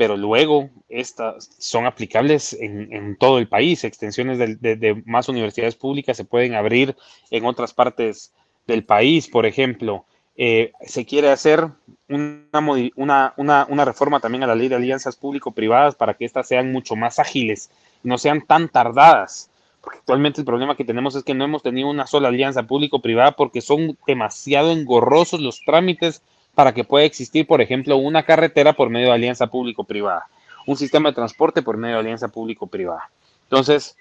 [0.00, 3.84] pero luego estas son aplicables en, en todo el país.
[3.84, 6.96] Extensiones de, de, de, más universidades públicas se pueden abrir
[7.30, 8.32] en otras partes
[8.66, 10.06] del país, por ejemplo.
[10.36, 11.68] Eh, se quiere hacer
[12.08, 16.96] una, una, reforma también a la ley de alianzas público-privadas para que éstas sean mucho
[16.96, 17.70] más ágiles
[18.02, 19.50] no sean tan tardadas.
[19.80, 23.32] Porque actualmente el problema que tenemos es que no hemos tenido una sola alianza público-privada
[23.32, 26.22] porque son demasiado engorrosos los trámites
[26.54, 30.26] para que pueda existir, por ejemplo, una carretera por medio de alianza público-privada,
[30.66, 33.10] un sistema de transporte por medio de alianza público-privada.
[33.44, 33.96] Entonces,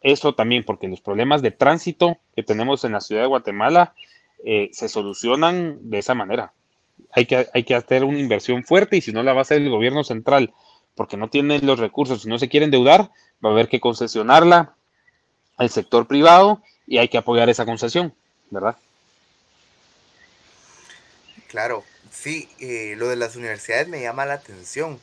[0.00, 3.94] eso también, porque los problemas de tránsito que tenemos en la ciudad de Guatemala
[4.44, 6.52] eh, se solucionan de esa manera.
[7.10, 9.60] Hay que, hay que hacer una inversión fuerte y si no la va a hacer
[9.60, 10.52] el gobierno central
[10.94, 13.10] porque no tiene los recursos y no se quiere endeudar,
[13.44, 14.74] va a haber que concesionarla
[15.56, 18.14] al sector privado y hay que apoyar esa concesión,
[18.50, 18.76] ¿verdad?
[21.48, 24.98] Claro, sí, eh, lo de las universidades me llama la atención,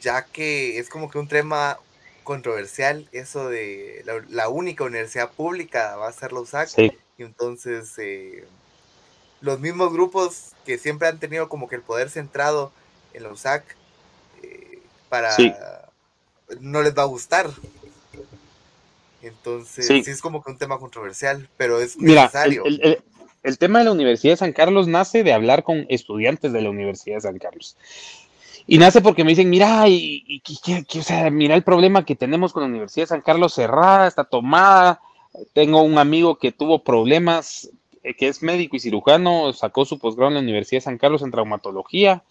[0.00, 1.78] ya que es como que un tema
[2.22, 6.70] controversial eso de la, única universidad pública va a ser la USAC.
[7.18, 8.46] Y entonces eh,
[9.40, 12.72] los mismos grupos que siempre han tenido como que el poder centrado
[13.12, 13.64] en la USAC,
[14.42, 14.78] eh,
[15.08, 15.34] para
[16.60, 17.50] no les va a gustar.
[19.22, 20.02] Entonces, sí.
[20.06, 22.64] es como que un tema controversial, pero es necesario.
[23.42, 26.70] el tema de la Universidad de San Carlos nace de hablar con estudiantes de la
[26.70, 27.76] Universidad de San Carlos.
[28.66, 30.42] Y nace porque me dicen, mira, y,
[30.96, 34.24] o sea, mira el problema que tenemos con la Universidad de San Carlos cerrada, está
[34.24, 35.00] tomada.
[35.52, 37.70] Tengo un amigo que tuvo problemas,
[38.02, 41.30] que es médico y cirujano, sacó su posgrado en la Universidad de San Carlos en
[41.30, 42.22] traumatología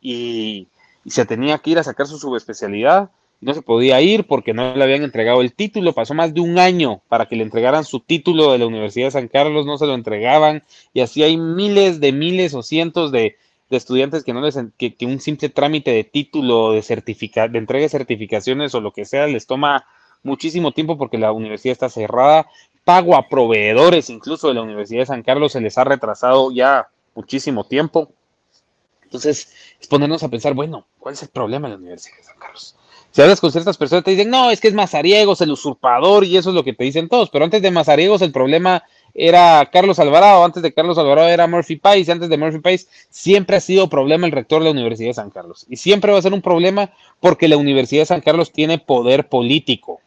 [0.00, 0.68] y,
[1.06, 3.10] se tenía que ir a sacar su subespecialidad
[3.44, 5.92] no se podía ir porque no le habían entregado el título.
[5.92, 9.10] Pasó más de un año para que le entregaran su título de la Universidad de
[9.10, 10.62] San Carlos, no se lo entregaban.
[10.94, 13.36] Y así hay miles de miles o cientos de,
[13.68, 17.88] estudiantes que no les que, un simple trámite de título, de certifica, de entrega de
[17.88, 19.84] certificaciones o lo que sea, les toma
[20.22, 22.46] muchísimo tiempo porque la universidad está cerrada.
[22.84, 26.88] Pago a proveedores, incluso de la Universidad de San Carlos, se les ha retrasado ya
[27.14, 28.10] muchísimo tiempo.
[29.02, 29.48] Entonces,
[29.80, 32.76] es ponernos a pensar, bueno, ¿cuál es el problema de la Universidad de San Carlos?
[33.10, 36.36] Si hablas con ciertas personas, te dicen, no, es que es Mazariegos, el usurpador, y
[36.36, 37.30] eso es lo que te dicen todos.
[37.30, 38.82] Pero antes de Mazariegos, el problema
[39.14, 43.56] era Carlos Alvarado, antes de Carlos Alvarado era Murphy Pais, antes de Murphy Pais siempre
[43.56, 45.64] ha sido problema el rector de la Universidad de San Carlos.
[45.68, 49.28] Y siempre va a ser un problema porque la Universidad de San Carlos tiene poder
[49.28, 50.00] político.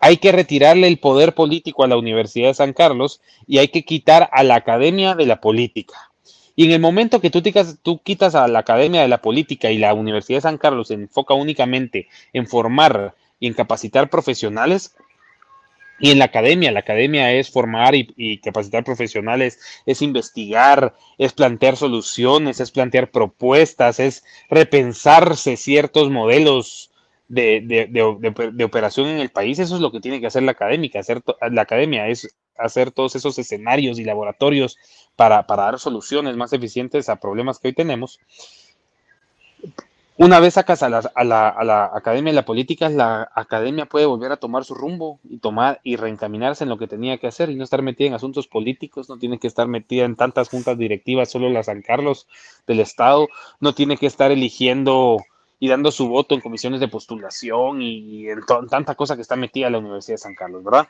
[0.00, 3.84] Hay que retirarle el poder político a la Universidad de San Carlos y hay que
[3.84, 6.12] quitar a la academia de la política.
[6.54, 7.42] Y en el momento que tú,
[7.82, 10.94] tú quitas a la Academia de la Política y la Universidad de San Carlos se
[10.94, 14.96] enfoca únicamente en formar y en capacitar profesionales,
[16.00, 21.76] y en la academia, la academia es formar y, capacitar profesionales, es investigar, es plantear
[21.76, 26.87] soluciones, es plantear propuestas, es repensarse ciertos modelos
[27.28, 29.58] de, operación en el país.
[29.58, 33.14] Eso es lo que tiene que hacer la académica, hacer la academia, es hacer todos
[33.14, 34.76] esos escenarios y laboratorios
[35.14, 38.18] para, dar soluciones más eficientes a problemas que hoy tenemos.
[40.16, 43.86] Una vez sacas a la, a, la, a la, academia de la política, la academia
[43.86, 47.28] puede volver a tomar su rumbo y tomar y reencaminarse en lo que tenía que
[47.28, 50.48] hacer y no estar metida en asuntos políticos, no tiene que estar metida en tantas
[50.48, 52.26] juntas directivas, solo la San Carlos
[52.66, 53.28] del Estado,
[53.60, 55.18] no tiene que estar eligiendo
[55.60, 58.40] y dando su voto en comisiones de postulación y en,
[58.70, 60.86] tanta cosa que está metida la Universidad de San Carlos, ¿verdad?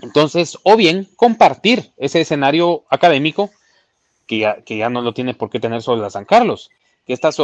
[0.00, 3.50] Entonces, o bien compartir ese escenario académico
[4.26, 6.70] que ya, que ya no lo tiene por qué tener solo la San Carlos,
[7.06, 7.38] que estas,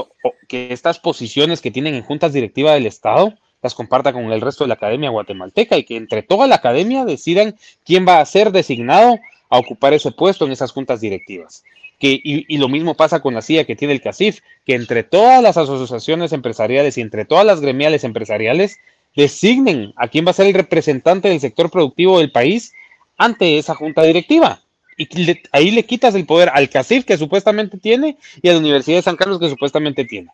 [0.47, 4.65] que estas posiciones que tienen en juntas directivas del Estado las comparta con el resto
[4.65, 8.53] de la academia guatemalteca y que entre toda la academia decidan quién va a ser
[8.53, 11.65] designado a ocupar ese puesto en esas juntas directivas.
[11.99, 15.05] Que, y, y, lo mismo pasa con la CIA que tiene el CACIF, que entre
[15.05, 18.79] todas las asociaciones empresariales y entre todas las gremiales empresariales
[19.15, 22.73] designen a quién va a ser el representante del sector productivo del país
[23.17, 24.61] ante esa junta directiva.
[24.97, 25.09] Y
[25.53, 29.03] ahí le quitas el poder al CACIF que supuestamente tiene y a la Universidad de
[29.03, 30.31] San Carlos que supuestamente tiene.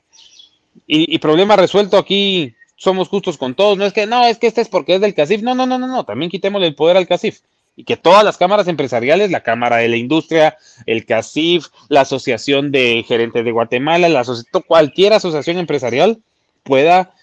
[0.87, 3.79] Y, problema resuelto aquí, somos justos con todos.
[3.79, 5.43] No es que, no, es que este es porque es del CACIF.
[5.43, 6.05] No, no, no, no, no.
[6.05, 7.41] También quitémosle el poder al CACIF.
[7.77, 12.73] Y que todas las cámaras empresariales, la Cámara de la Industria, el CACIF, la Asociación
[12.73, 14.25] de Gerentes de Guatemala, la
[14.67, 16.21] cualquier asociación empresarial
[16.63, 17.15] pueda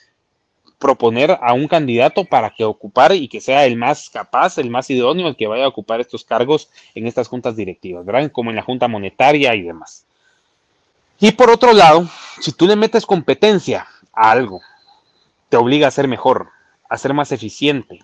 [0.80, 4.90] proponer a un candidato para que ocupar y que sea el más capaz, el más
[4.90, 8.06] idóneo, el que vaya a ocupar estos cargos en estas juntas directivas.
[8.32, 10.06] Como en la Junta Monetaria y demás.
[11.20, 12.08] Y por otro lado,
[12.40, 14.62] si tú le metes competencia a algo,
[15.50, 16.50] te obliga a ser mejor,
[16.90, 18.00] a ser más eficiente,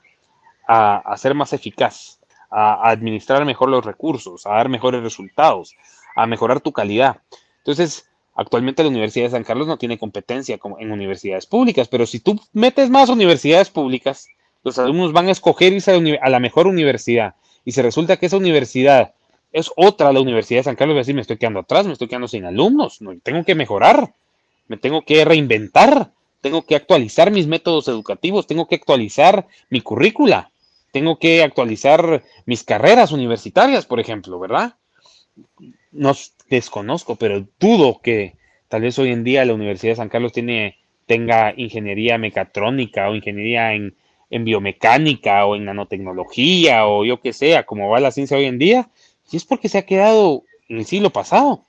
[0.67, 2.19] a ser más eficaz,
[2.53, 5.75] a, administrar mejor los recursos, a dar mejores resultados,
[6.15, 7.17] a mejorar tu calidad.
[7.59, 12.07] Entonces, Actualmente la Universidad de San Carlos no tiene competencia como en universidades públicas, pero
[12.07, 14.27] si tú metes más universidades públicas,
[14.63, 17.35] los alumnos van a escoger irse a la mejor universidad.
[17.63, 19.13] Y si resulta que esa universidad
[19.51, 22.07] es otra, la Universidad de San Carlos, va decir, me estoy quedando atrás, me estoy
[22.07, 24.13] quedando sin alumnos, no, tengo que mejorar,
[24.67, 30.49] me tengo que reinventar, tengo que actualizar mis métodos educativos, tengo que actualizar mi currícula,
[30.93, 34.75] tengo que actualizar mis carreras universitarias, por ejemplo, ¿verdad?
[35.91, 36.13] no
[36.49, 38.35] desconozco, pero dudo que
[38.67, 43.15] tal vez hoy en día la Universidad de San Carlos tiene, tenga ingeniería mecatrónica o
[43.15, 43.95] ingeniería en,
[44.29, 48.89] biomecánica o en nanotecnología o yo que sea, como va la ciencia hoy en día,
[49.31, 51.65] y es porque se ha quedado en el siglo pasado.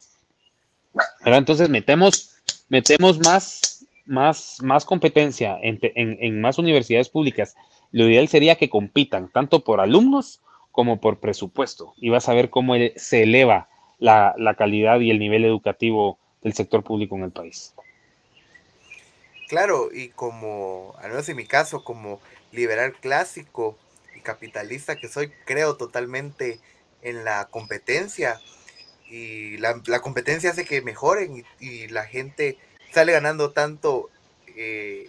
[1.27, 2.37] Entonces metemos,
[2.69, 7.55] metemos más, más, más competencia en, en más universidades públicas.
[7.93, 10.41] Lo ideal sería que compitan tanto por alumnos
[10.73, 13.69] como por presupuesto y vas a ver cómo se eleva
[13.99, 17.75] la, calidad y el nivel educativo del sector público en el país.
[19.49, 22.21] Claro, y como, al menos en mi caso, como
[22.51, 23.79] liberal clásico
[24.17, 26.59] y capitalista que soy, creo totalmente
[27.03, 28.41] en la competencia.
[29.09, 32.59] Y la, competencia hace que mejoren y, la gente
[32.93, 34.11] sale ganando tanto
[34.57, 35.09] eh,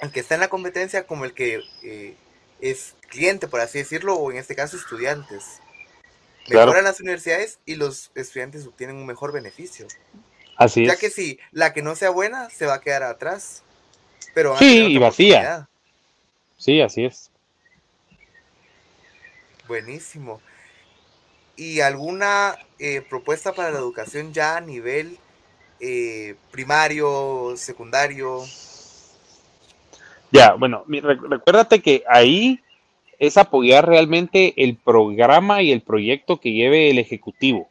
[0.00, 2.14] el que está en la competencia como el que eh,
[2.60, 5.60] es cliente, por así decirlo, o en este caso estudiantes.
[6.48, 9.86] mejoran las universidades y los estudiantes obtienen un mejor beneficio.
[10.56, 10.98] Así ya es.
[10.98, 13.62] que si la que no sea buena se va a quedar atrás.
[14.34, 15.68] Pero Sí, y vacía.
[16.56, 17.30] Sí, así es.
[19.66, 20.40] Buenísimo.
[21.56, 25.18] ¿Y alguna eh, propuesta para la educación ya a nivel
[25.80, 28.44] eh, primario, secundario?
[30.30, 32.60] Ya, bueno, recuérdate que ahí
[33.18, 37.68] es apoyar realmente el programa y el proyecto que lleve el Ejecutivo,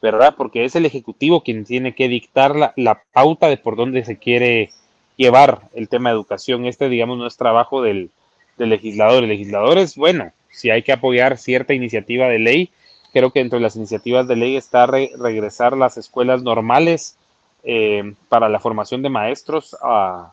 [0.00, 0.34] ¿verdad?
[0.36, 4.18] Porque es el Ejecutivo quien tiene que dictar la, la pauta de por dónde se
[4.18, 4.70] quiere
[5.16, 6.64] llevar el tema de educación.
[6.64, 8.10] Este, digamos, no es trabajo del,
[8.56, 9.24] del legislador.
[9.24, 12.70] El legislador es, bueno, si hay que apoyar cierta iniciativa de ley,
[13.12, 17.16] creo que entre las iniciativas de ley está re- regresar las escuelas normales
[17.64, 20.32] eh, para la formación de maestros a,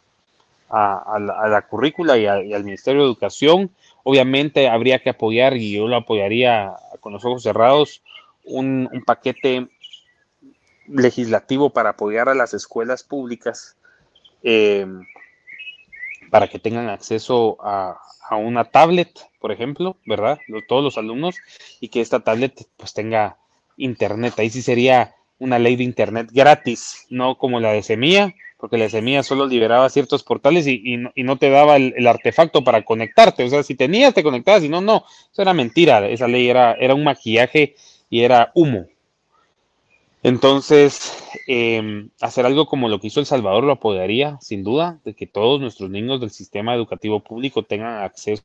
[0.69, 3.71] a, la, a la currícula y, a- al Ministerio de Educación.
[4.03, 8.01] Obviamente habría que apoyar, y yo lo apoyaría con los ojos cerrados,
[8.43, 9.67] un, paquete
[10.87, 13.75] legislativo para apoyar a las escuelas públicas
[14.43, 14.87] eh,
[16.31, 17.99] para que tengan acceso a,
[18.31, 19.09] una tablet,
[19.39, 20.39] por ejemplo, ¿verdad?
[20.67, 21.37] Todos los alumnos
[21.79, 23.37] y que esta tablet pues tenga
[23.77, 24.33] internet.
[24.37, 28.89] Ahí sí sería una ley de internet gratis, no como la de Semilla, porque la
[28.89, 33.43] Semilla solo liberaba ciertos portales y, no, te daba el, artefacto para conectarte.
[33.43, 36.07] O sea, si tenías, te conectabas, y no, no, eso era mentira.
[36.07, 37.75] Esa ley era, era un maquillaje
[38.09, 38.87] y era humo.
[40.23, 41.15] Entonces,
[41.47, 45.27] eh, hacer algo como lo que hizo El Salvador lo apoyaría, sin duda, de que
[45.27, 48.43] todos nuestros niños del sistema educativo público tengan acceso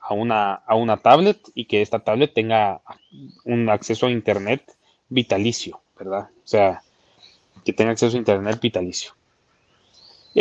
[0.00, 2.80] a una, a una tablet y que esta tablet tenga
[3.44, 4.76] un acceso a Internet
[5.08, 6.30] vitalicio, ¿verdad?
[6.44, 6.82] O sea,
[7.64, 9.12] que tenga acceso a Internet vitalicio.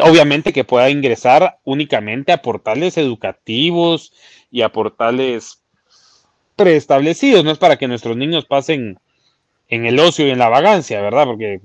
[0.01, 4.11] Obviamente que pueda ingresar únicamente a portales educativos
[4.51, 5.61] y a portales
[6.55, 8.99] preestablecidos, no es para que nuestros niños pasen
[9.69, 11.25] en el ocio y en la vagancia, ¿verdad?
[11.25, 11.61] Porque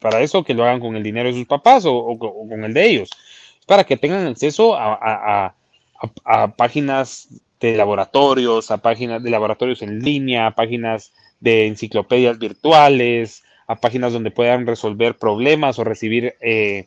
[0.00, 2.86] para eso que lo hagan con el dinero de sus papás o, con el de
[2.86, 3.10] ellos.
[3.66, 5.54] Para que tengan acceso a-
[6.24, 7.28] a páginas
[7.60, 14.12] de laboratorios, a páginas de laboratorios en línea, a páginas de enciclopedias virtuales, a páginas
[14.12, 16.86] donde puedan resolver problemas o recibir eh,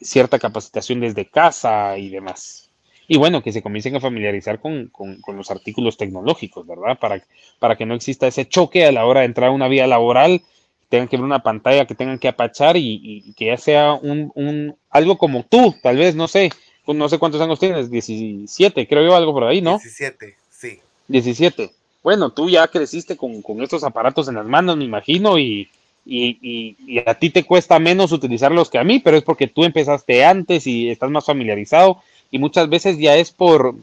[0.00, 2.70] cierta capacitación desde casa y demás.
[3.06, 6.98] Y bueno, que se comiencen a familiarizar con, con- con los artículos tecnológicos, ¿verdad?
[6.98, 7.22] Para,
[7.58, 10.42] para que no exista ese choque a la hora de entrar a una vía laboral,
[10.90, 13.94] tengan que ver una pantalla que tengan que apachar y, y- y que ya sea
[13.94, 16.50] un, un- algo como tú, tal vez, no sé,
[16.86, 19.72] no sé cuántos años tienes, 17, creo yo, algo por ahí, ¿no?
[19.78, 20.80] 17, sí.
[21.08, 21.70] 17.
[22.02, 25.68] Bueno, tú ya creciste con, con estos aparatos en las manos, me imagino, y,
[26.08, 30.24] y, a ti te cuesta menos utilizarlos que a mí, pero es porque tú empezaste
[30.24, 32.00] antes y estás más familiarizado
[32.30, 33.74] y muchas veces ya es por,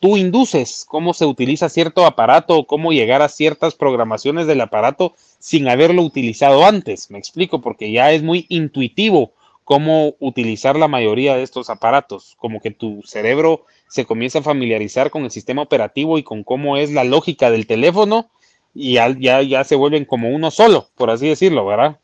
[0.00, 5.68] tú induces cómo se utiliza cierto aparato, cómo llegar a ciertas programaciones del aparato sin
[5.68, 9.32] haberlo utilizado antes, me explico, porque ya es muy intuitivo
[9.64, 15.10] cómo utilizar la mayoría de estos aparatos, como que tu cerebro se comienza a familiarizar
[15.10, 18.28] con el sistema operativo y con cómo es la lógica del teléfono
[18.74, 21.98] y ya, ya, ya se vuelven como uno solo, por así decirlo, ¿verdad?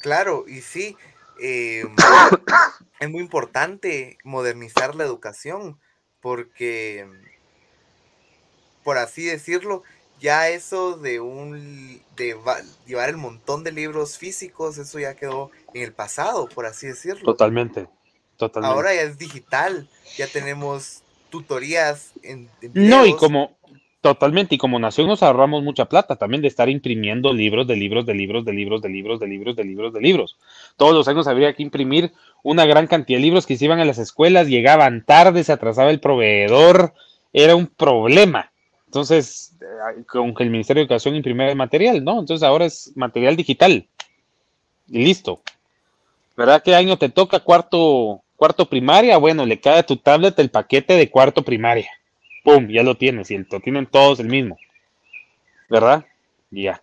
[0.00, 0.96] Claro, y sí,
[1.40, 1.84] eh,
[3.00, 5.78] es muy importante modernizar la educación
[6.20, 7.06] porque,
[8.84, 9.82] por así decirlo,
[10.20, 12.36] ya eso de un de
[12.86, 17.24] llevar el montón de libros físicos, eso ya quedó en el pasado, por así decirlo.
[17.24, 17.88] Totalmente,
[18.36, 18.74] totalmente.
[18.74, 23.57] Ahora ya es digital, ya tenemos tutorías en, en No, y como
[24.00, 28.06] totalmente, y como nación nos ahorramos mucha plata también de estar imprimiendo libros de libros
[28.06, 30.36] de libros de libros de libros de libros de libros de libros.
[30.76, 33.84] Todos los años habría que imprimir una gran cantidad de libros que se iban a
[33.84, 36.94] las escuelas, llegaban tarde, se atrasaba el proveedor,
[37.32, 38.50] era un problema.
[38.86, 42.20] Entonces, eh, con que el Ministerio de Educación imprimiera el material, ¿no?
[42.20, 43.86] Entonces ahora es material digital.
[44.88, 45.42] Y listo.
[46.36, 46.62] ¿Verdad?
[46.62, 49.18] ¿Qué año te toca cuarto, cuarto primaria?
[49.18, 51.90] Bueno, le cae a tu tablet el paquete de cuarto primaria.
[52.48, 52.68] ¡Pum!
[52.68, 53.30] Ya lo tienes.
[53.30, 54.58] Y lo tienen todos el mismo.
[55.68, 56.06] ¿Verdad?
[56.50, 56.82] Y ya.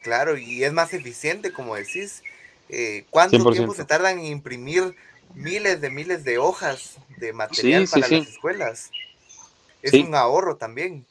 [0.00, 2.22] Claro, y es más eficiente, como decís.
[2.68, 3.52] Eh, ¿Cuánto 100%.
[3.52, 4.94] tiempo se tardan en imprimir
[5.34, 8.18] miles de miles de hojas de material Sí, para sí.
[8.18, 8.90] las escuelas?
[9.82, 11.04] Es un ahorro también.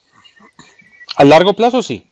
[1.15, 2.09] A largo plazo sí.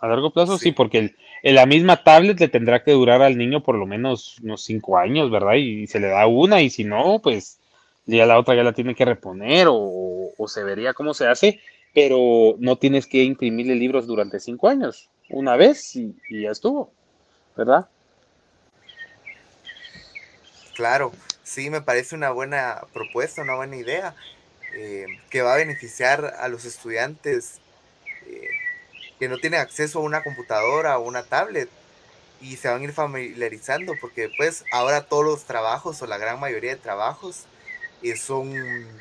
[0.00, 3.38] A largo plazo sí, porque el, en la misma tablet le tendrá que durar al
[3.38, 5.54] niño por lo menos unos cinco años, ¿verdad?
[5.54, 7.60] Y se le da una y si no, pues
[8.06, 11.60] ya la otra ya la tiene que reponer o, se vería cómo se hace,
[11.94, 15.08] pero no tienes que imprimirle libros durante cinco años.
[15.30, 16.92] Una vez y, y ya estuvo,
[17.56, 17.88] ¿verdad?
[20.74, 21.12] Claro,
[21.44, 24.16] sí, me parece una buena propuesta, una buena idea.
[24.74, 27.60] eh, que va a beneficiar a los estudiantes
[28.26, 28.48] eh,
[29.18, 31.68] que no tienen acceso a una computadora o una tablet
[32.40, 36.40] y se van a ir familiarizando porque pues ahora todos los trabajos o la gran
[36.40, 37.44] mayoría de trabajos
[38.02, 38.52] eh, son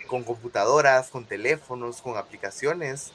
[0.07, 3.11] con computadoras, con teléfonos, con aplicaciones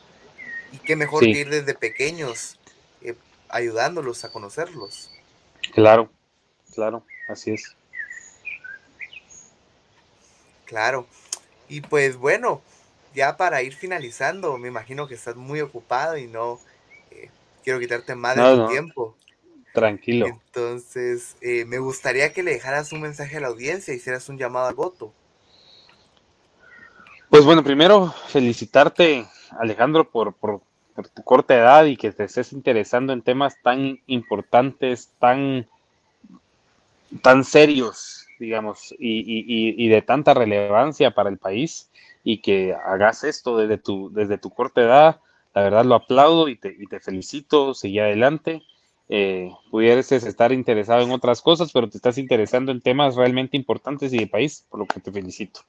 [0.72, 2.58] y qué mejor que ir desde pequeños
[3.48, 5.10] ayudándolos a conocerlos.
[5.72, 6.10] Claro,
[6.74, 7.76] claro, así es.
[10.64, 11.06] Claro.
[11.68, 12.60] Y pues bueno,
[13.14, 16.60] ya para ir finalizando, me imagino que estás muy ocupado y no
[17.10, 17.30] eh,
[17.64, 19.16] quiero quitarte más de tu tiempo.
[19.72, 20.26] Tranquilo.
[20.26, 24.38] Entonces, eh, me gustaría que le dejaras un mensaje a la audiencia y hicieras un
[24.38, 25.12] llamado al voto.
[27.36, 29.26] Pues bueno, primero felicitarte,
[29.60, 30.62] Alejandro, por, por,
[31.14, 35.66] tu corta edad y que te estés interesando en temas tan importantes, tan,
[37.44, 41.90] serios digamos, y, de tanta relevancia para el país
[42.24, 45.20] y que hagas esto desde tu, desde tu corta edad,
[45.54, 48.62] la verdad lo aplaudo y te, felicito, sigue adelante.
[49.10, 49.52] Eh,
[50.10, 54.26] estar interesado en otras cosas, pero te estás interesando en temas realmente importantes y de
[54.26, 55.60] país, por lo que te felicito.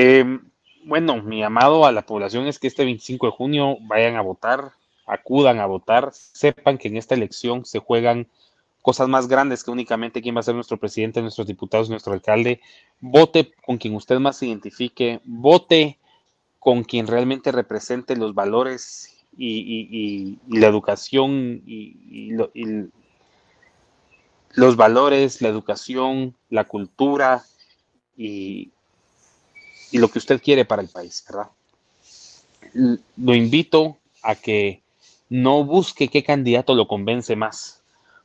[0.00, 0.38] Eh,
[0.84, 4.70] bueno, mi llamado a la población es que este 25 de junio vayan a votar,
[5.08, 8.28] acudan a votar, sepan que en esta elección se juegan
[8.80, 12.60] cosas más grandes que únicamente quién va a ser nuestro presidente, nuestros diputados, nuestro alcalde.
[13.00, 15.98] Vote con quien usted más se identifique, vote
[16.60, 22.30] con quien realmente represente los valores y, la educación y,
[24.54, 27.42] los valores, la educación, la cultura
[28.16, 28.70] y,
[29.92, 31.50] lo que usted quiere para el país, ¿verdad?
[33.16, 34.82] Lo invito a que
[35.30, 37.78] no busque qué candidato lo convence más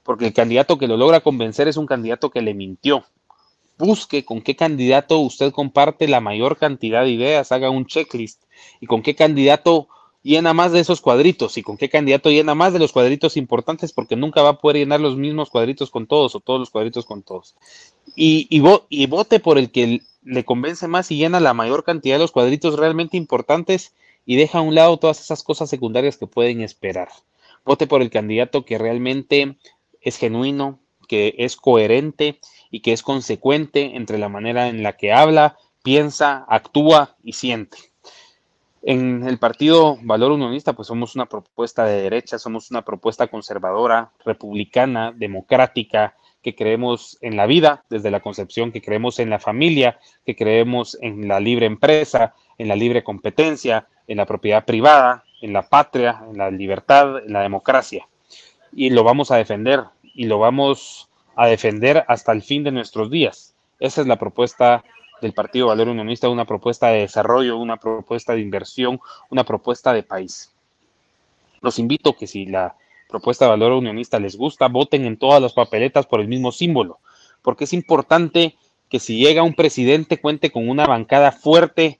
[0.03, 3.05] porque el candidato que lo logra convencer es un candidato que le mintió.
[3.77, 8.43] Busque con qué candidato usted comparte la mayor cantidad de ideas, haga un checklist
[8.79, 9.87] y con qué candidato
[10.23, 13.91] llena más de esos cuadritos y con qué candidato llena más de los cuadritos importantes
[13.91, 17.05] porque nunca va a poder llenar los mismos cuadritos con todos o todos los cuadritos
[17.05, 17.55] con todos.
[18.15, 22.19] Y, y vote por el que le convence más y llena la mayor cantidad de
[22.19, 23.93] los cuadritos realmente importantes
[24.25, 27.09] y deja a un lado todas esas cosas secundarias que pueden esperar.
[27.65, 29.57] Vote por el candidato que realmente
[30.01, 32.39] es genuino, que es coherente
[32.71, 37.92] y que es consecuente entre la manera en la que habla, piensa, actúa y siente.
[38.83, 44.11] En el partido Valor Unionista, pues somos una propuesta de derecha, somos una propuesta conservadora,
[44.25, 49.99] republicana, democrática, que creemos en la vida desde la concepción, que creemos en la familia,
[50.25, 55.53] que creemos en la libre empresa, en la libre competencia, en la propiedad privada, en
[55.53, 58.05] la patria, en la libertad, en la democracia
[58.75, 63.09] y lo vamos a defender y lo vamos a defender hasta el fin de nuestros
[63.09, 63.55] días.
[63.79, 64.83] Esa es la propuesta
[65.23, 68.99] del Partido Valor Unionista, una propuesta de desarrollo, una propuesta de inversión,
[69.31, 70.53] una propuesta de país.
[71.61, 72.75] Los invito que si la
[73.09, 76.99] propuesta Valor Unionista les gusta, voten en todas las papeletas por el mismo símbolo,
[77.41, 78.55] porque es importante
[78.89, 81.99] que si llega un presidente cuente con una bancada fuerte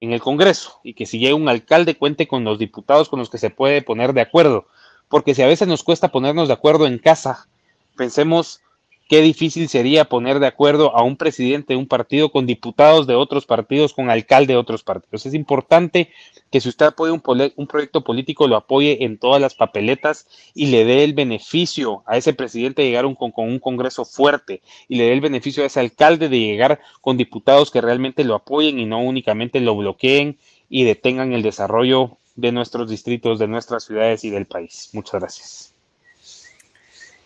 [0.00, 3.28] en el Congreso y que si llega un alcalde cuente con los diputados con los
[3.28, 4.66] que se puede poner de acuerdo
[5.10, 7.48] porque si a veces nos cuesta ponernos de acuerdo en casa,
[7.96, 8.62] pensemos
[9.10, 13.16] qué difícil sería poner de acuerdo a un presidente de un partido con diputados de
[13.16, 15.26] otros partidos, con alcalde de otros partidos.
[15.26, 16.12] Es importante
[16.48, 17.20] que si usted apoya un,
[17.56, 22.18] un, proyecto político, lo apoye en todas las papeletas y le dé el beneficio a
[22.18, 25.66] ese presidente de llegar con, con, un Congreso fuerte y le dé el beneficio a
[25.66, 30.38] ese alcalde de llegar con diputados que realmente lo apoyen y no únicamente lo bloqueen
[30.68, 34.90] y detengan el desarrollo de nuestros distritos, de nuestras ciudades y del país.
[34.92, 35.74] Muchas gracias.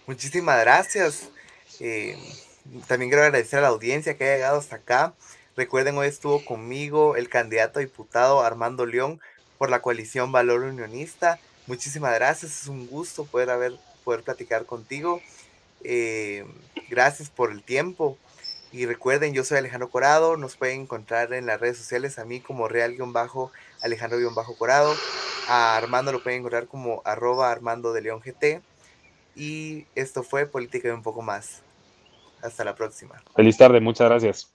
[0.07, 1.29] Muchísimas gracias.
[1.81, 2.17] Eh,
[2.87, 5.15] también quiero agradecer a la audiencia que ha llegado hasta acá.
[5.57, 9.21] Recuerden, hoy estuvo conmigo el candidato a diputado Armando León
[9.59, 11.39] por la coalición Valor Unionista.
[11.67, 13.73] Muchísimas gracias, es un gusto poder, haber,
[14.05, 15.21] poder platicar contigo.
[15.85, 16.45] Eh,
[16.89, 18.19] gracias por el tiempo.
[18.73, 22.41] Y recuerden, yo soy Alejandro Corado, nos pueden encontrar en las redes sociales a mí
[22.41, 24.97] como real-alejandro-corado,
[25.47, 28.63] a Armando lo pueden encontrar como arroba armando de león GT.
[29.37, 31.64] Y esto fue Política y un poco más.
[32.45, 33.15] Hasta la próxima.
[33.35, 34.54] Feliz tarde, muchas gracias.